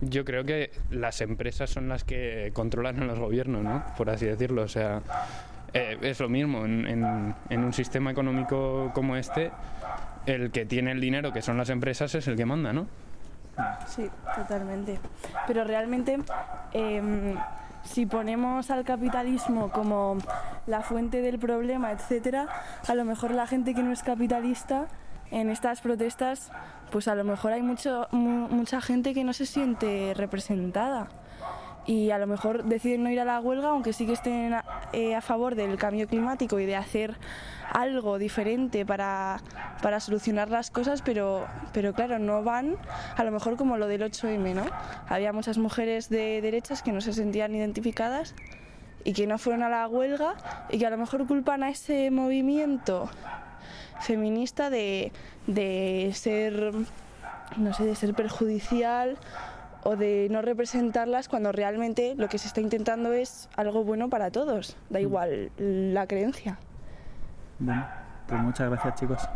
Yo 0.01 0.25
creo 0.25 0.45
que 0.45 0.73
las 0.91 1.21
empresas 1.21 1.71
son 1.71 1.89
las 1.89 2.03
que 2.05 2.51
controlan 2.55 3.01
a 3.03 3.05
los 3.07 3.19
gobiernos, 3.19 3.63
¿no? 3.63 3.85
Por 3.97 4.11
así 4.11 4.27
decirlo. 4.27 4.63
O 4.63 4.69
sea, 4.69 5.01
eh, 5.75 5.97
es 6.03 6.19
lo 6.21 6.29
mismo. 6.29 6.65
En, 6.65 6.87
en- 6.87 7.35
en 7.51 7.65
un 7.65 7.73
sistema 7.73 8.11
económico 8.11 8.91
como 8.95 9.15
este, 9.17 9.53
el 10.27 10.51
que 10.51 10.67
tiene 10.67 10.91
el 10.93 11.01
dinero, 11.01 11.33
que 11.33 11.41
son 11.43 11.57
las 11.57 11.71
empresas, 11.71 12.15
es 12.17 12.27
el 12.27 12.37
que 12.37 12.45
manda, 12.45 12.73
¿no? 12.73 12.87
Sí, 13.87 14.09
totalmente. 14.35 14.99
Pero 15.47 15.63
realmente, 15.63 16.19
em, 16.73 17.37
si 17.85 18.07
ponemos 18.07 18.71
al 18.71 18.83
capitalismo 18.85 19.71
como 19.71 20.17
la 20.67 20.81
fuente 20.81 21.21
del 21.21 21.39
problema, 21.39 21.93
etcétera, 21.93 22.49
a 22.89 22.95
lo 22.95 23.05
mejor 23.05 23.33
la 23.33 23.47
gente 23.47 23.75
que 23.75 23.83
no 23.83 23.93
es 23.93 24.03
capitalista 24.03 24.87
en 25.33 25.51
estas 25.51 25.81
protestas, 25.81 26.53
pues 26.93 27.09
a 27.09 27.15
lo 27.17 27.25
mejor 27.25 27.53
hay 27.53 27.63
mucho, 27.63 28.07
mu- 28.13 28.49
mucha 28.49 28.81
gente 28.81 29.15
que 29.15 29.25
no 29.25 29.33
se 29.33 29.47
siente 29.47 30.15
representada 30.15 31.09
y 31.85 32.11
a 32.11 32.19
lo 32.19 32.29
mejor 32.29 32.63
deciden 32.63 33.03
no 33.03 33.11
ir 33.11 33.19
a 33.19 33.25
la 33.25 33.41
huelga, 33.41 33.71
aunque 33.71 33.93
sí 33.93 34.07
que 34.07 34.13
estén 34.13 34.55
a, 34.55 34.65
eh, 34.93 35.17
a 35.17 35.21
favor 35.21 35.57
del 35.57 35.77
cambio 35.79 36.07
climático 36.07 36.61
y 36.61 36.67
de 36.67 36.77
hacer 36.77 37.17
algo 37.73 38.19
diferente 38.19 38.87
para, 38.87 39.41
para 39.83 39.99
solucionar 39.99 40.49
las 40.49 40.71
cosas, 40.71 41.03
pero, 41.03 41.45
pero 41.73 41.93
claro, 41.93 42.21
no 42.21 42.45
van 42.45 42.77
a 43.17 43.25
lo 43.25 43.33
mejor 43.33 43.57
como 43.57 43.79
lo 43.79 43.89
del 43.89 44.03
8M, 44.03 44.55
¿no? 44.55 44.63
Había 45.09 45.33
muchas 45.33 45.59
mujeres 45.59 46.09
de 46.09 46.41
derechas 46.41 46.83
que 46.85 46.93
no 46.93 47.01
se 47.01 47.13
sentían 47.15 47.53
identificadas 47.55 48.35
y 49.03 49.15
que 49.15 49.27
no 49.27 49.39
fueron 49.39 49.65
a 49.65 49.69
la 49.69 49.89
huelga 49.89 50.35
y 50.71 50.79
que 50.79 50.87
a 50.87 50.91
lo 50.91 50.99
mejor 50.99 51.27
culpan 51.27 51.65
a 51.65 51.71
ese 51.71 52.13
movimiento 52.13 53.09
feminista 54.03 54.71
de, 54.71 55.13
de 55.47 56.11
ser, 56.15 56.73
no 57.57 57.75
sé, 57.75 57.85
de 57.85 57.95
ser 57.95 58.15
perjudicial 58.15 59.17
o 59.85 59.97
de 59.97 60.29
no 60.31 60.43
representarlas 60.43 61.29
cuando 61.29 61.53
realmente 61.53 62.15
lo 62.17 62.29
que 62.29 62.39
se 62.39 62.47
está 62.47 62.61
intentando 62.61 63.13
es 63.13 63.49
algo 63.57 63.85
bueno 63.85 64.09
para 64.09 64.31
todos, 64.31 64.77
da 64.91 65.01
igual 65.01 65.51
la 65.59 66.07
creencia. 66.07 66.59
Bueno, 67.59 67.87
pues 68.27 68.41
muchas 68.41 68.71
gracias 68.71 68.95
chicos 68.97 69.29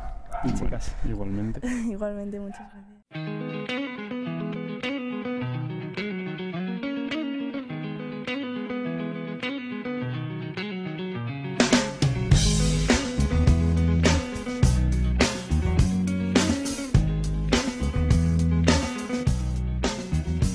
y 0.45 0.55
chicas. 0.55 0.95
Igualmente. 1.05 1.67
Igualmente, 1.67 2.41
muchas 2.41 2.69
gracias. 3.13 3.97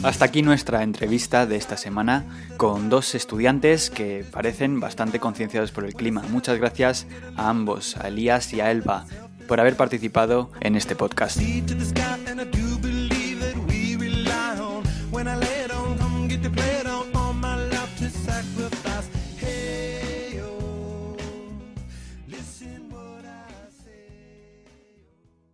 Hasta 0.04 0.26
aquí 0.26 0.42
nuestra 0.42 0.82
entrevista 0.82 1.46
de 1.46 1.58
esta 1.58 1.78
semana 1.78 2.26
con 2.58 2.90
dos 2.90 3.14
estudiantes 3.14 3.92
que 3.92 4.26
parecen 4.32 4.80
bastante 4.80 5.20
concienciados 5.20 5.72
por 5.72 5.86
el 5.86 5.94
clima. 5.94 6.24
Muchas 6.32 6.58
gracias 6.58 7.06
a 7.36 7.50
ambos, 7.50 7.98
a 7.98 8.08
Elías 8.08 8.52
y 8.54 8.62
a 8.62 8.72
Elba, 8.72 9.06
por 9.48 9.60
haber 9.60 9.76
participado 9.76 10.52
en 10.60 10.76
este 10.76 10.96
podcast. 10.96 11.40